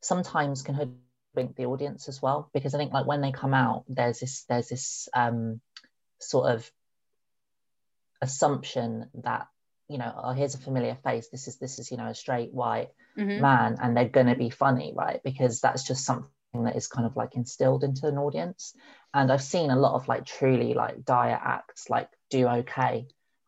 [0.00, 3.84] sometimes can hoodwink the audience as well because I think like when they come out,
[3.88, 5.60] there's this there's this um,
[6.18, 6.70] sort of
[8.20, 9.48] assumption that
[9.88, 11.28] you know, oh, here's a familiar face.
[11.28, 13.40] This is this is you know a straight white mm-hmm.
[13.40, 15.20] man, and they're going to be funny, right?
[15.22, 16.30] Because that's just something
[16.64, 18.74] that is kind of like instilled into an audience.
[19.14, 23.06] And I've seen a lot of like truly like dire acts like do okay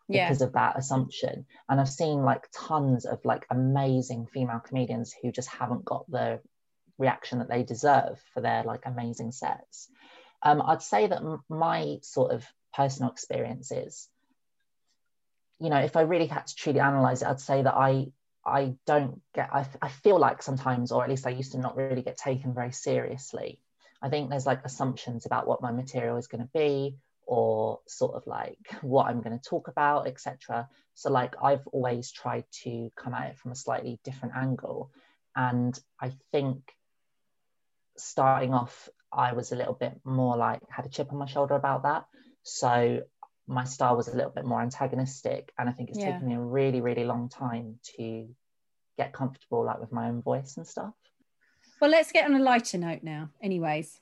[0.09, 0.47] because yeah.
[0.47, 1.45] of that assumption.
[1.69, 6.41] And I've seen like tons of like amazing female comedians who just haven't got the
[6.99, 9.89] reaction that they deserve for their like amazing sets.
[10.43, 14.09] Um, I'd say that my sort of personal experiences
[15.61, 18.09] you know, if I really had to truly analyze it, I'd say that I
[18.45, 21.77] I don't get I, I feel like sometimes, or at least I used to not
[21.77, 23.61] really get taken very seriously.
[24.01, 26.97] I think there's like assumptions about what my material is going to be
[27.27, 30.69] or sort of like what I'm going to talk about, etc.
[30.95, 34.91] So like I've always tried to come at it from a slightly different angle.
[35.37, 36.73] And I think
[37.97, 41.55] starting off, I was a little bit more like had a chip on my shoulder
[41.55, 42.07] about that.
[42.45, 43.03] So
[43.49, 46.13] my style was a little bit more antagonistic and i think it's yeah.
[46.13, 48.29] taken me a really really long time to
[48.97, 50.93] get comfortable like with my own voice and stuff
[51.81, 54.01] well let's get on a lighter note now anyways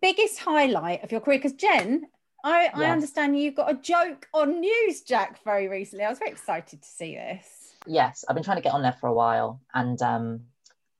[0.00, 2.06] biggest highlight of your career because jen
[2.44, 2.72] I, yes.
[2.76, 6.04] I understand you got a joke on Newsjack very recently.
[6.04, 7.74] I was very excited to see this.
[7.88, 10.42] Yes, I've been trying to get on there for a while, and um,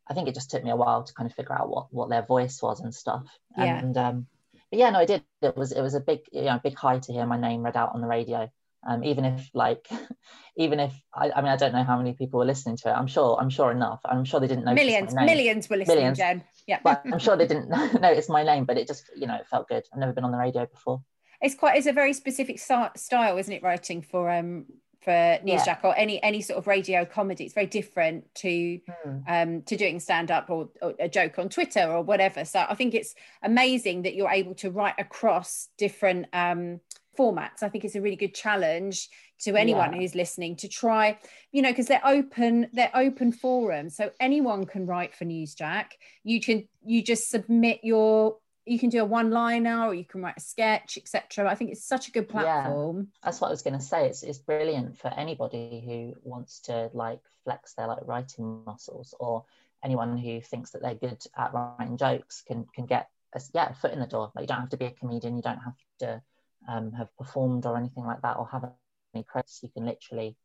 [0.09, 2.11] I think it just took me a while to kind of figure out what what
[2.11, 3.27] their voice was and stuff.
[3.57, 3.79] Yeah.
[3.79, 4.27] And um,
[4.71, 5.23] but yeah, no, I did.
[5.43, 7.77] It was it was a big you know big high to hear my name read
[7.77, 8.51] out on the radio.
[8.89, 9.87] Um, even if like
[10.57, 12.93] even if I, I mean I don't know how many people were listening to it.
[12.93, 14.01] I'm sure I'm sure enough.
[14.05, 15.99] I'm sure they didn't know millions millions were listening.
[15.99, 16.19] Millions.
[16.19, 16.45] Jen.
[16.67, 17.69] Yeah, but I'm sure they didn't
[18.01, 18.65] notice my name.
[18.65, 19.85] But it just you know it felt good.
[19.93, 21.03] I've never been on the radio before.
[21.41, 23.63] It's quite it's a very specific style, isn't it?
[23.63, 24.67] Writing for um
[25.07, 25.81] for Newsjack yeah.
[25.85, 27.45] or any any sort of radio comedy.
[27.45, 29.23] It's very different to mm.
[29.29, 32.45] um, to doing stand up or, or, a joke on Twitter or whatever.
[32.45, 36.81] So I think it's amazing that you're able to write across different um,
[37.17, 37.63] formats.
[37.63, 39.09] I think it's a really good challenge
[39.43, 40.01] to anyone yeah.
[40.01, 41.19] who's listening to try,
[41.53, 43.97] you know, because they're open, they're open forums.
[43.97, 45.87] So anyone can write for Newsjack.
[46.25, 50.23] You can you just submit your you can do a one liner or you can
[50.23, 52.97] write a sketch etc i think it's such a good platform.
[52.97, 54.09] Yeah, that's what i was going to say.
[54.09, 59.45] It's, it's brilliant for anybody who wants to like flex their like writing muscles or
[59.83, 63.75] anyone who thinks that they're good at writing jokes can can get a yeah, a
[63.75, 64.33] foot in the door.
[64.35, 65.37] Like you don't have to be a comedian.
[65.37, 66.23] You don't have to
[66.69, 68.71] um, have performed or anything like that or have
[69.15, 69.61] any credits.
[69.63, 70.37] You can literally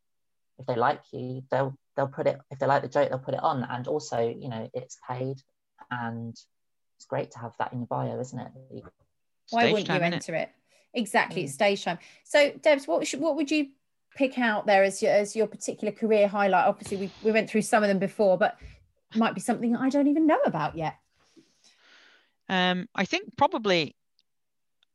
[0.58, 3.34] if they like you they'll they'll put it if they like the joke they'll put
[3.34, 3.64] it on.
[3.68, 5.38] And also you know it's paid
[5.90, 6.36] and
[7.02, 8.84] it's great to have that in your bio, isn't it?
[9.50, 10.50] Why wouldn't you enter it?
[10.94, 11.98] Exactly, it's stage time.
[12.22, 13.70] So, Debs, what should, what would you
[14.14, 16.66] pick out there as your as your particular career highlight?
[16.66, 18.56] Obviously, we we went through some of them before, but
[19.16, 20.96] might be something I don't even know about yet.
[22.48, 23.96] Um, I think probably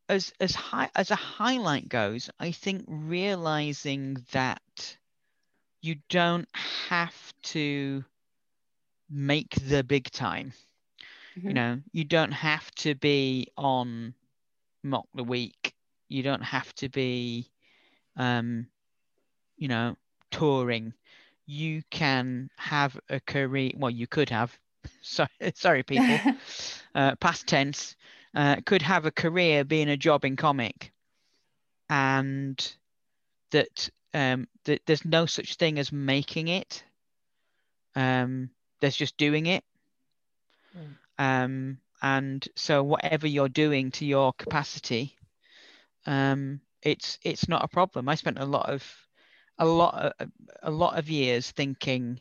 [0.07, 4.97] as as high as a highlight goes, I think realizing that
[5.81, 6.47] you don't
[6.87, 8.05] have to
[9.09, 10.53] make the big time.
[11.37, 11.49] Mhm.
[11.49, 14.15] You know, you don't have to be on
[14.83, 15.73] Mock the Week.
[16.09, 17.51] You don't have to be,
[18.17, 18.67] um,
[19.57, 19.95] you know,
[20.31, 20.93] touring.
[21.45, 23.71] You can have a career.
[23.75, 24.57] Well, you could have.
[25.01, 26.23] Sorry, sorry, people.
[26.95, 27.95] uh, past tense.
[28.35, 30.91] Uh, could have a career being a job in comic,
[31.89, 32.75] and
[33.51, 36.83] that um, that there's no such thing as making it.
[37.95, 39.63] Um, there's just doing it.
[40.75, 40.97] Mm.
[41.17, 45.17] Um, and so whatever you're doing to your capacity,
[46.05, 48.07] um, it's it's not a problem.
[48.07, 48.83] I spent a lot of
[49.57, 52.19] a lot of, a lot of years thinking,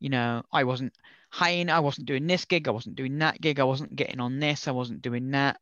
[0.00, 0.94] you know, I wasn't
[1.30, 4.40] hiring, I wasn't doing this gig, I wasn't doing that gig, I wasn't getting on
[4.40, 5.60] this, I wasn't doing that.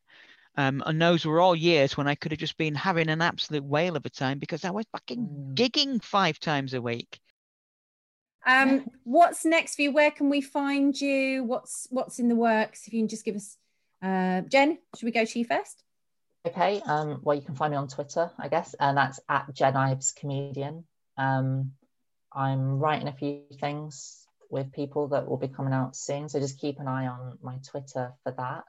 [0.56, 3.64] Um, and those were all years when I could have just been having an absolute
[3.64, 5.54] whale of a time because I was fucking Mm.
[5.54, 7.20] gigging five times a week.
[8.46, 9.92] Um, what's next for you?
[9.92, 11.42] Where can we find you?
[11.44, 12.86] What's what's in the works?
[12.86, 13.56] If you can just give us,
[14.02, 15.82] uh, Jen, should we go to you first?
[16.46, 16.80] Okay.
[16.86, 20.12] Um, well, you can find me on Twitter, I guess, and that's at Jen Ives
[20.12, 20.84] Comedian.
[21.18, 21.72] Um,
[22.32, 26.60] I'm writing a few things with people that will be coming out soon, so just
[26.60, 28.62] keep an eye on my Twitter for that.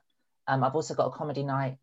[0.47, 1.77] Um, I've also got a comedy night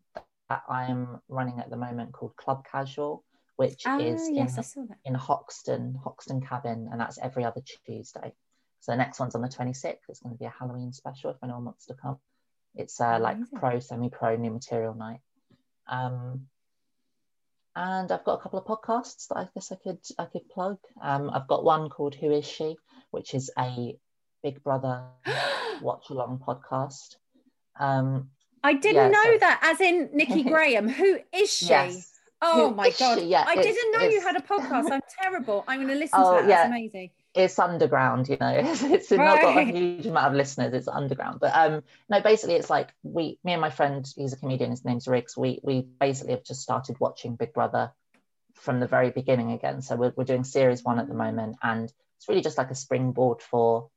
[0.49, 3.23] that I am running at the moment called Club Casual,
[3.55, 4.97] which Ah, is yes, in I saw that.
[5.05, 8.33] in Hoxton, Hoxton Cabin, and that's every other Tuesday.
[8.81, 9.97] So the next one's on the 26th.
[10.09, 12.17] It's going to be a Halloween special if anyone wants to come.
[12.75, 13.59] It's uh, like Amazing.
[13.59, 15.21] pro, semi pro, new material night.
[15.87, 16.47] Um,
[17.75, 20.77] and I've got a couple of podcasts that I guess I could I could plug.
[21.01, 22.77] Um, I've got one called Who Is She,
[23.11, 23.97] which is a
[24.43, 25.03] Big Brother
[25.81, 27.15] watch along podcast.
[27.79, 28.29] Um,
[28.63, 29.59] I didn't Yeah, know so- that.
[29.63, 30.87] As in Nikki Graham.
[30.89, 31.67] Who is she?
[31.67, 33.19] yes, Oh Who my god!
[33.19, 33.25] she?
[33.25, 34.91] Yeah, I it's- didn't know you had a podcast.
[34.91, 35.63] I'm terrible.
[35.67, 36.49] I'm going to listen Oh, to that.
[36.49, 36.55] yeah.
[36.57, 37.11] That's amazing.
[37.33, 41.37] it's underground you know it's, it's not got a huge amount of listeners it's underground
[41.41, 44.85] but um no basically it's like we me and my friend he's a comedian his
[44.85, 47.91] name's Riggs we we basically have just started watching Big Brother
[48.53, 51.91] from the very beginning again so we're, we're doing series one at the moment and
[52.17, 53.89] it's really just like a springboard for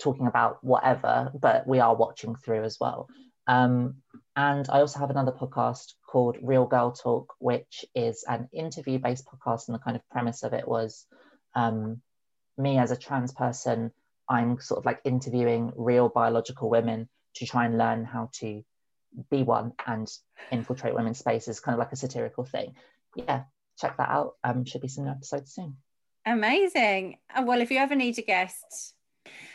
[0.00, 3.08] talking about whatever but we are watching through as well
[3.46, 3.96] um
[4.36, 9.26] and I also have another podcast called Real Girl Talk, which is an interview based
[9.26, 9.68] podcast.
[9.68, 11.06] And the kind of premise of it was
[11.54, 12.00] um,
[12.56, 13.92] me as a trans person,
[14.28, 18.62] I'm sort of like interviewing real biological women to try and learn how to
[19.30, 20.08] be one and
[20.52, 22.76] infiltrate women's spaces, kind of like a satirical thing.
[23.16, 23.42] Yeah,
[23.80, 24.36] check that out.
[24.44, 25.76] Um, should be some new episodes soon.
[26.24, 27.18] Amazing.
[27.34, 28.94] Uh, Well, if you ever need a guest.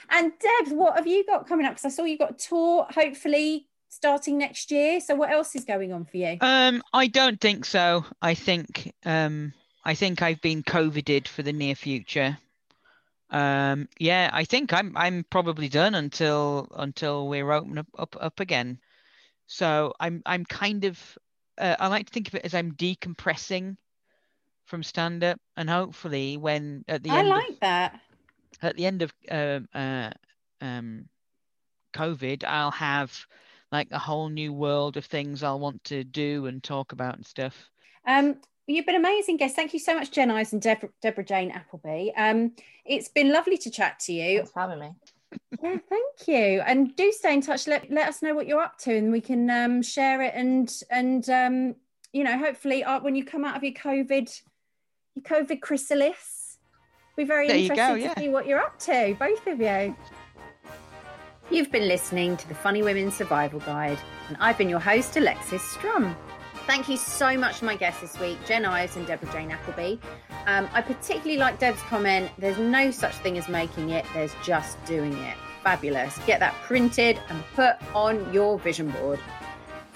[0.09, 1.73] And Debs, what have you got coming up?
[1.73, 4.99] Because I saw you got a tour, hopefully starting next year.
[4.99, 6.37] So what else is going on for you?
[6.41, 8.05] Um, I don't think so.
[8.21, 12.37] I think um, I think I've been covided for the near future.
[13.31, 18.39] Um, yeah, I think I'm I'm probably done until until we're open up up, up
[18.39, 18.79] again.
[19.47, 21.17] So I'm I'm kind of
[21.57, 23.77] uh, I like to think of it as I'm decompressing
[24.65, 27.99] from stand up, and hopefully when at the I end of, like that.
[28.61, 30.11] at the end of um, uh,
[30.61, 31.09] um,
[31.93, 33.25] COVID, I'll have
[33.71, 37.25] like a whole new world of things I'll want to do and talk about and
[37.25, 37.69] stuff.
[38.07, 38.35] Um,
[38.67, 39.55] you've been amazing guests.
[39.55, 42.09] Thank you so much, Jen Ives and Deborah, Deborah Jane Appleby.
[42.15, 42.53] Um,
[42.85, 44.37] it's been lovely to chat to you.
[44.37, 44.91] Thanks for having me.
[45.61, 46.61] Yeah, thank you.
[46.65, 47.67] And do stay in touch.
[47.67, 50.33] Let let us know what you're up to, and we can um, share it.
[50.35, 51.75] And and um,
[52.13, 54.41] you know, hopefully, uh, when you come out of your COVID,
[55.15, 56.57] your COVID chrysalis,
[57.17, 59.95] be very There interested go, to see what you're up to, both of you.
[61.51, 65.61] You've been listening to the Funny Women Survival Guide, and I've been your host, Alexis
[65.61, 66.15] Strum.
[66.65, 69.97] Thank you so much to my guests this week, Jen Ives and Deborah Jane Appleby.
[70.47, 74.83] Um, I particularly like Deb's comment there's no such thing as making it, there's just
[74.85, 75.37] doing it.
[75.63, 76.17] Fabulous.
[76.25, 79.19] Get that printed and put on your vision board.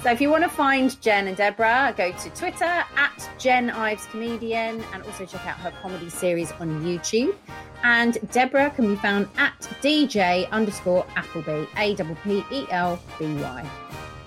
[0.01, 4.05] So if you want to find Jen and Deborah, go to Twitter at Jen Ives
[4.05, 7.35] Comedian and also check out her comedy series on YouTube.
[7.83, 13.25] And Deborah can be found at DJ underscore Appleby, A P P E L B
[13.25, 13.69] Y.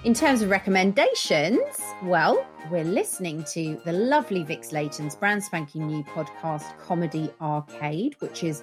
[0.05, 1.61] In terms of recommendations,
[2.03, 8.45] well, we're listening to the lovely Vix Leyton's brand spanking new podcast, Comedy Arcade, which
[8.45, 8.63] is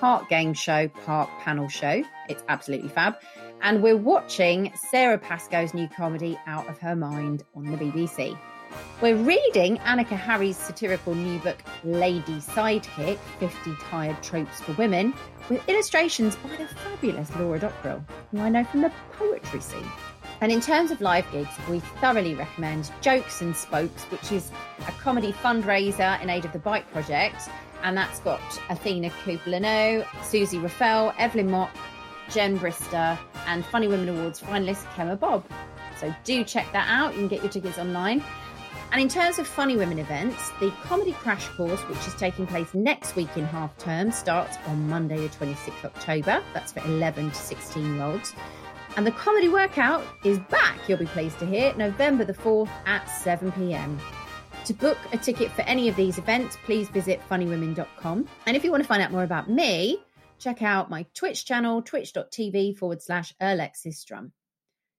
[0.00, 2.02] part game show, part panel show.
[2.28, 3.14] It's absolutely fab.
[3.60, 8.38] And we're watching Sara Pascoe's new comedy, Out of Her Mind, on the BBC.
[9.02, 15.12] We're reading Annika Harry's satirical new book, Lady Sidekick 50 Tired Tropes for Women,
[15.48, 19.90] with illustrations by the fabulous Laura Dockrill, who I know from the poetry scene.
[20.40, 24.52] And in terms of live gigs, we thoroughly recommend Jokes and Spokes, which is
[24.86, 27.48] a comedy fundraiser in aid of the Bike Project.
[27.82, 28.40] And that's got
[28.70, 31.70] Athena Cooper Suzi Ruffell, Evelyn Mok,
[32.30, 35.44] Jen Brister, and Funny Women Awards finalist Kemah Bob.
[36.00, 37.14] So do check that out.
[37.14, 38.22] You can get your tickets online.
[38.90, 42.72] And in terms of Funny Women events, the Comedy Crash Course, which is taking place
[42.72, 46.42] next week in half term, starts on Monday, the 26th October.
[46.54, 48.34] That's for 11 to 16 year olds.
[48.96, 53.04] And the comedy workout is back, you'll be pleased to hear, November the 4th at
[53.06, 54.00] 7 pm.
[54.64, 58.28] To book a ticket for any of these events, please visit funnywomen.com.
[58.46, 59.98] And if you want to find out more about me,
[60.38, 64.32] check out my Twitch channel, twitch.tv forward slash Alexis Strum.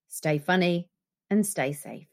[0.08, 0.88] Stay funny
[1.30, 2.09] and stay safe.